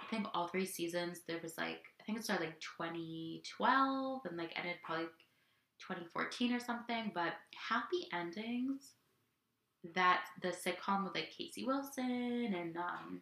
I 0.00 0.04
think 0.10 0.26
all 0.34 0.48
three 0.48 0.66
seasons 0.66 1.20
there 1.26 1.38
was 1.42 1.56
like, 1.56 1.82
I 2.00 2.04
think 2.04 2.18
it 2.18 2.24
started 2.24 2.46
like 2.46 2.60
2012 2.60 4.22
and 4.24 4.36
like 4.36 4.52
ended 4.56 4.76
probably 4.84 5.06
2014 5.78 6.52
or 6.52 6.60
something, 6.60 7.12
but 7.14 7.34
happy 7.68 8.08
endings 8.12 8.92
that 9.94 10.24
the 10.42 10.48
sitcom 10.48 11.04
with 11.04 11.14
like 11.14 11.30
Casey 11.36 11.64
Wilson 11.64 12.54
and 12.56 12.76
um 12.76 13.20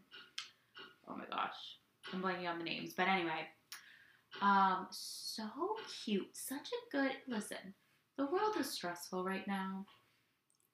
oh 1.09 1.17
my 1.17 1.25
gosh, 1.31 1.79
I'm 2.13 2.23
blanking 2.23 2.49
on 2.49 2.59
the 2.59 2.65
names, 2.65 2.93
but 2.97 3.09
anyway, 3.09 3.49
um 4.43 4.87
so 4.91 5.45
cute, 6.05 6.29
such 6.35 6.69
a 6.69 6.97
good 6.97 7.13
listen. 7.29 7.75
The 8.17 8.27
world 8.27 8.57
is 8.59 8.71
stressful 8.71 9.25
right 9.25 9.47
now 9.49 9.87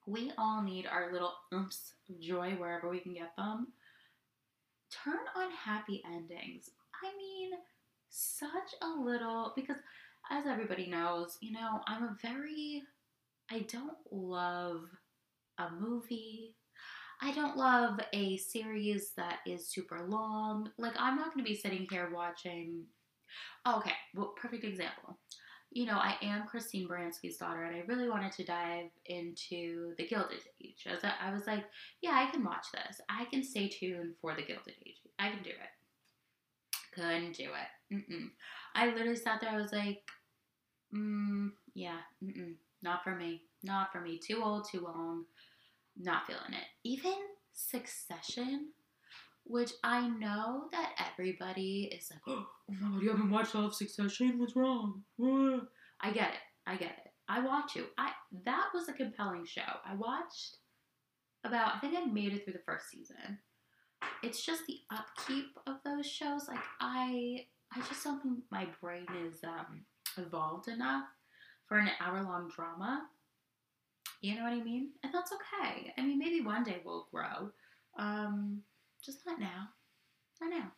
we 0.07 0.33
all 0.39 0.63
need 0.63 0.87
our 0.87 1.13
little 1.13 1.35
oomph 1.53 1.77
of 2.09 2.21
joy 2.21 2.53
wherever 2.53 2.89
we 2.89 3.01
can 3.01 3.15
get 3.15 3.35
them. 3.37 3.69
Turn 5.05 5.19
on 5.35 5.51
happy 5.51 6.03
endings. 6.07 6.71
I 7.05 7.17
mean, 7.17 7.51
such 8.09 8.75
a 8.83 8.89
little, 8.89 9.53
because 9.57 9.77
as 10.31 10.47
everybody 10.47 10.87
knows, 10.87 11.37
you 11.41 11.53
know, 11.53 11.81
I'm 11.87 12.05
a 12.05 12.17
very, 12.23 12.83
I 13.51 13.61
don't 13.61 13.97
love 14.11 14.85
a 15.59 15.71
movie. 15.71 16.55
I 17.21 17.33
don't 17.33 17.57
love 17.57 17.99
a 18.13 18.37
series 18.37 19.13
that 19.17 19.39
is 19.47 19.67
super 19.67 20.07
long. 20.07 20.71
Like, 20.79 20.95
I'm 20.99 21.17
not 21.17 21.33
going 21.33 21.45
to 21.45 21.51
be 21.51 21.57
sitting 21.57 21.87
here 21.91 22.11
watching. 22.15 22.85
Okay, 23.67 23.93
well, 24.15 24.35
perfect 24.41 24.65
example. 24.65 25.19
You 25.77 25.85
know, 25.85 25.99
I 25.99 26.17
am 26.23 26.47
Christine 26.47 26.89
Baranski's 26.89 27.37
daughter, 27.37 27.65
and 27.65 27.77
I 27.77 27.83
really 27.87 28.09
wanted 28.09 28.33
to 28.33 28.45
dive 28.45 28.89
into 29.05 29.95
the 29.99 30.07
Gilded 30.07 30.41
Age. 30.65 30.87
I, 30.87 31.29
I 31.29 31.33
was 31.35 31.47
like, 31.47 31.65
yeah, 32.01 32.13
I 32.15 32.31
can 32.31 32.43
watch 32.43 32.67
this. 32.73 33.01
I 33.11 33.27
can 33.27 33.45
stay 33.45 33.69
tuned 33.69 34.15
for 34.23 34.35
the 34.35 34.43
Gilded 34.43 34.75
Age. 34.87 34.97
I 35.19 35.29
can 35.29 35.43
do 35.43 35.51
it. 35.51 36.95
Couldn't 36.95 37.37
do 37.37 37.45
it. 37.45 37.95
Mm-mm. 37.95 38.31
I 38.75 38.87
literally 38.87 39.17
sat 39.17 39.43
there. 39.43 39.51
I 39.51 39.61
was 39.61 39.73
like, 39.73 40.03
mm, 40.95 41.51
yeah, 41.75 41.99
mm-mm. 42.25 42.55
not 42.83 43.05
for 43.05 43.15
me. 43.15 43.43
Not 43.63 43.93
for 43.93 44.01
me. 44.01 44.19
Too 44.19 44.43
old, 44.43 44.67
too 44.71 44.81
long 44.81 45.25
not 45.99 46.27
feeling 46.27 46.53
it. 46.53 46.67
Even 46.85 47.15
Succession, 47.53 48.69
which 49.47 49.73
I 49.85 50.09
know 50.09 50.65
that 50.73 50.93
everybody 51.11 51.91
is 51.93 52.11
like, 52.11 52.21
oh 52.27 52.47
my 52.69 52.77
god, 52.77 53.03
you 53.03 53.11
haven't 53.11 53.31
watched 53.31 53.55
all 53.55 53.67
of 53.67 53.75
Succession? 53.75 54.39
What's 54.39 54.57
wrong? 54.57 55.03
I 56.01 56.11
get 56.11 56.31
it. 56.31 56.41
I 56.67 56.77
get 56.77 56.91
it. 56.91 57.13
I 57.29 57.41
want 57.41 57.69
to. 57.71 57.87
I 57.99 58.13
that 58.45 58.69
was 58.75 58.89
a 58.89 58.93
compelling 58.93 59.47
show. 59.47 59.63
I 59.85 59.95
watched 59.95 60.59
about 61.45 61.77
I 61.77 61.79
think 61.79 61.95
I 61.97 62.05
made 62.05 62.33
it 62.33 62.45
through 62.45 62.55
the 62.55 62.61
first 62.61 62.91
season. 62.91 63.39
It's 64.23 64.45
just 64.45 64.63
the 64.67 64.79
upkeep 64.91 65.59
of 65.67 65.77
those 65.85 66.07
shows. 66.07 66.49
Like 66.49 66.61
I 66.81 67.47
I 67.73 67.81
just 67.89 68.05
don't 68.05 68.23
think 68.23 68.39
my 68.51 68.67
brain 68.81 69.07
is 69.27 69.43
um 69.45 69.85
evolved 70.19 70.69
enough 70.69 71.05
for 71.67 71.79
an 71.79 71.91
hour 72.01 72.23
long 72.23 72.51
drama 72.55 73.07
you 74.21 74.35
know 74.35 74.45
what 74.45 74.53
I 74.53 74.63
mean? 74.63 74.91
And 75.03 75.13
that's 75.13 75.33
okay. 75.33 75.93
I 75.97 76.03
mean, 76.03 76.19
maybe 76.19 76.41
one 76.41 76.65
day 76.65 76.81
we'll 76.85 77.07
grow. 77.13 77.51
Um, 77.99 78.63
just 79.07 79.25
not 79.27 79.41
now. 79.41 79.69
Not 80.41 80.51
now. 80.51 80.73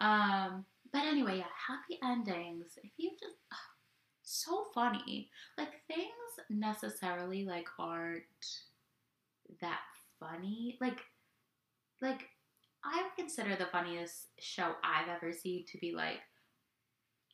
Um, 0.00 0.64
but 0.92 1.02
anyway, 1.04 1.38
yeah, 1.38 1.44
happy 1.68 1.98
endings. 2.02 2.78
If 2.82 2.92
you 2.96 3.10
just 3.20 3.36
so 4.30 4.66
funny. 4.72 5.28
Like 5.58 5.84
things 5.88 6.08
necessarily 6.48 7.44
like 7.44 7.66
aren't 7.78 8.22
that 9.60 9.80
funny. 10.18 10.78
Like 10.80 11.00
like 12.00 12.28
I 12.84 13.02
would 13.02 13.16
consider 13.16 13.56
the 13.56 13.66
funniest 13.66 14.28
show 14.38 14.74
I've 14.82 15.08
ever 15.08 15.32
seen 15.32 15.64
to 15.66 15.78
be 15.78 15.92
like 15.94 16.20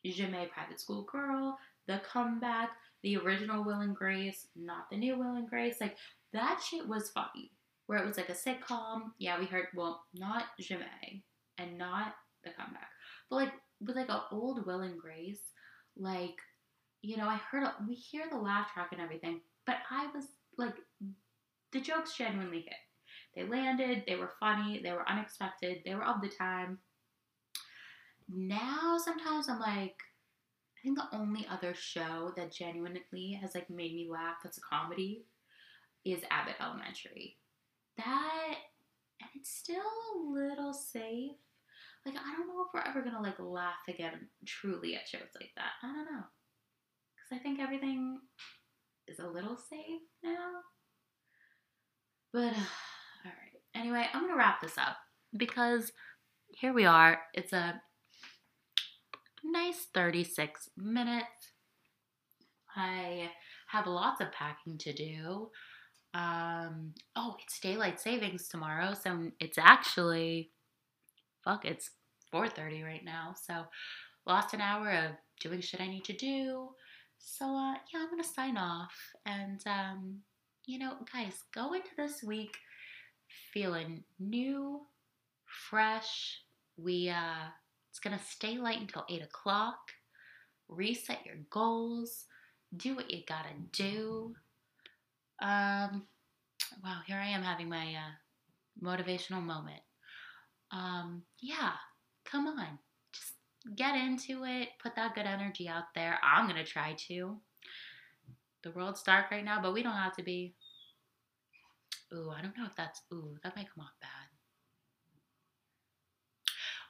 Ja'mie 0.04 0.50
Private 0.50 0.80
School 0.80 1.02
Girl, 1.02 1.56
The 1.86 2.00
Comeback, 2.10 2.70
the 3.02 3.16
original 3.18 3.62
Will 3.62 3.80
and 3.80 3.94
Grace, 3.94 4.48
not 4.56 4.90
the 4.90 4.96
new 4.96 5.16
Will 5.18 5.36
and 5.36 5.48
Grace. 5.48 5.76
Like 5.80 5.96
that 6.32 6.60
shit 6.66 6.88
was 6.88 7.10
funny. 7.10 7.52
Where 7.86 7.98
it 7.98 8.06
was 8.06 8.16
like 8.16 8.28
a 8.28 8.32
sitcom. 8.32 9.12
Yeah, 9.18 9.38
we 9.38 9.46
heard 9.46 9.66
well, 9.74 10.04
not 10.14 10.44
Ja'mie 10.60 11.22
and 11.58 11.78
not 11.78 12.14
the 12.44 12.50
comeback. 12.50 12.88
But 13.30 13.36
like 13.36 13.52
with 13.80 13.96
like 13.96 14.08
an 14.08 14.20
old 14.32 14.66
Will 14.66 14.80
and 14.80 14.98
Grace, 14.98 15.40
like, 15.96 16.36
you 17.02 17.16
know, 17.16 17.28
I 17.28 17.36
heard 17.36 17.66
we 17.86 17.94
hear 17.94 18.24
the 18.30 18.38
laugh 18.38 18.72
track 18.72 18.88
and 18.92 19.00
everything, 19.00 19.40
but 19.66 19.76
I 19.90 20.08
was 20.14 20.24
like 20.58 20.74
the 21.72 21.80
jokes 21.80 22.16
genuinely 22.16 22.60
hit. 22.60 22.74
They 23.34 23.44
landed, 23.44 24.04
they 24.06 24.16
were 24.16 24.32
funny, 24.40 24.80
they 24.82 24.92
were 24.92 25.08
unexpected, 25.08 25.82
they 25.84 25.94
were 25.94 26.04
of 26.04 26.22
the 26.22 26.28
time. 26.28 26.78
Now 28.28 28.98
sometimes 28.98 29.48
I'm 29.48 29.60
like, 29.60 29.96
I 30.76 30.82
think 30.82 30.98
the 30.98 31.16
only 31.16 31.46
other 31.50 31.74
show 31.74 32.32
that 32.36 32.52
genuinely 32.52 33.38
has 33.40 33.54
like 33.54 33.68
made 33.70 33.94
me 33.94 34.08
laugh 34.10 34.36
that's 34.42 34.58
a 34.58 34.60
comedy 34.60 35.24
is 36.04 36.22
Abbott 36.30 36.56
Elementary. 36.60 37.36
That 37.98 38.56
and 39.20 39.30
it's 39.34 39.50
still 39.50 39.76
a 39.76 40.18
little 40.30 40.72
safe. 40.72 41.32
Like 42.04 42.16
I 42.16 42.36
don't 42.36 42.48
know 42.48 42.64
if 42.66 42.74
we're 42.74 42.88
ever 42.88 43.02
gonna 43.02 43.22
like 43.22 43.38
laugh 43.38 43.82
again 43.88 44.28
truly 44.46 44.94
at 44.94 45.08
shows 45.08 45.28
like 45.34 45.50
that. 45.56 45.72
I 45.82 45.86
don't 45.86 46.04
know. 46.04 46.22
Cause 46.22 47.32
I 47.32 47.38
think 47.38 47.60
everything 47.60 48.20
is 49.08 49.18
a 49.18 49.26
little 49.26 49.56
safe 49.56 50.02
now. 50.22 50.50
But 52.32 52.52
uh, 52.56 53.24
all 53.24 53.32
right. 53.32 53.60
Anyway, 53.74 54.06
I'm 54.12 54.22
gonna 54.22 54.36
wrap 54.36 54.60
this 54.60 54.78
up 54.78 54.96
because 55.36 55.92
here 56.48 56.72
we 56.72 56.84
are. 56.84 57.20
It's 57.34 57.52
a 57.52 57.80
nice 59.44 59.86
36 59.94 60.70
minutes. 60.76 61.24
I 62.76 63.30
have 63.68 63.86
lots 63.86 64.20
of 64.20 64.32
packing 64.32 64.78
to 64.78 64.92
do. 64.92 65.50
Um, 66.16 66.94
oh, 67.14 67.36
it's 67.42 67.60
daylight 67.60 68.00
savings 68.00 68.48
tomorrow, 68.48 68.94
so 68.94 69.30
it's 69.38 69.58
actually 69.58 70.50
fuck, 71.44 71.64
it's 71.64 71.90
4:30 72.32 72.82
right 72.84 73.04
now. 73.04 73.34
So 73.46 73.64
lost 74.26 74.54
an 74.54 74.62
hour 74.62 74.90
of 74.90 75.10
doing 75.40 75.60
shit 75.60 75.80
I 75.80 75.88
need 75.88 76.04
to 76.04 76.14
do. 76.14 76.70
So 77.18 77.44
uh, 77.44 77.74
yeah, 77.92 78.00
I'm 78.00 78.10
gonna 78.10 78.24
sign 78.24 78.56
off, 78.56 78.94
and 79.26 79.60
um, 79.66 80.20
you 80.64 80.78
know, 80.78 80.94
guys, 81.12 81.44
go 81.54 81.74
into 81.74 81.90
this 81.96 82.22
week 82.22 82.56
feeling 83.52 84.04
new, 84.18 84.80
fresh. 85.68 86.40
We 86.78 87.10
uh 87.10 87.50
it's 87.90 88.00
to 88.18 88.24
stay 88.24 88.58
light 88.58 88.80
until 88.80 89.06
8 89.08 89.22
o'clock. 89.22 89.78
Reset 90.68 91.24
your 91.24 91.36
goals. 91.48 92.26
Do 92.76 92.94
what 92.94 93.10
you 93.10 93.22
got 93.26 93.44
to 93.44 93.82
do. 93.82 94.34
Um, 95.40 96.06
wow, 96.82 97.00
here 97.06 97.18
I 97.18 97.28
am 97.28 97.42
having 97.42 97.68
my 97.68 97.94
uh, 97.94 98.82
motivational 98.82 99.42
moment. 99.42 99.80
Um, 100.72 101.22
yeah, 101.40 101.72
come 102.24 102.46
on. 102.46 102.78
Just 103.12 103.32
get 103.76 103.94
into 103.94 104.44
it. 104.44 104.70
Put 104.82 104.96
that 104.96 105.14
good 105.14 105.26
energy 105.26 105.68
out 105.68 105.84
there. 105.94 106.18
I'm 106.22 106.48
going 106.48 106.62
to 106.62 106.70
try 106.70 106.94
to. 107.08 107.36
The 108.62 108.70
world's 108.72 109.02
dark 109.02 109.30
right 109.30 109.44
now, 109.44 109.60
but 109.62 109.74
we 109.74 109.82
don't 109.82 109.92
have 109.92 110.16
to 110.16 110.22
be. 110.22 110.54
Ooh, 112.12 112.30
I 112.36 112.40
don't 112.42 112.56
know 112.56 112.66
if 112.66 112.74
that's. 112.76 113.02
Ooh, 113.12 113.36
that 113.42 113.54
might 113.56 113.68
come 113.72 113.84
off 113.84 113.92
bad. 114.00 114.10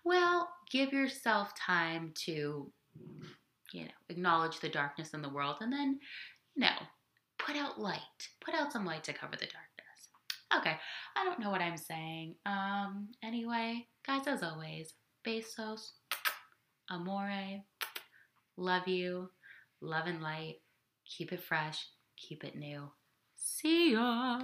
Well, 0.05 0.49
give 0.71 0.93
yourself 0.93 1.51
time 1.59 2.13
to, 2.27 2.71
you 3.73 3.85
know, 3.85 3.91
acknowledge 4.09 4.61
the 4.61 4.69
darkness 4.69 5.15
in 5.15 5.21
the 5.21 5.29
world 5.29 5.57
and 5.61 5.73
then, 5.73 5.99
you 6.55 6.61
know, 6.61 6.77
put 7.47 7.57
out 7.57 7.81
light. 7.81 8.01
Put 8.45 8.55
out 8.55 8.73
some 8.73 8.85
light 8.85 9.05
to 9.05 9.13
cover 9.13 9.37
the 9.37 9.47
darkness. 9.47 10.09
Okay, 10.57 10.77
I 11.17 11.25
don't 11.25 11.39
know 11.39 11.51
what 11.51 11.61
I'm 11.61 11.77
saying. 11.77 12.35
Um, 12.45 13.09
anyway, 13.23 13.87
guys, 14.07 14.27
as 14.27 14.43
always, 14.43 14.95
besos, 15.27 15.93
amore, 16.91 17.63
love 18.57 18.89
you, 18.89 19.31
love 19.81 20.07
and 20.07 20.23
light, 20.23 20.57
keep 21.05 21.33
it 21.33 21.43
fresh, 21.43 21.87
keep 22.17 22.45
it 22.45 22.57
new. 22.57 22.91
See 23.37 23.93
ya. 23.93 24.41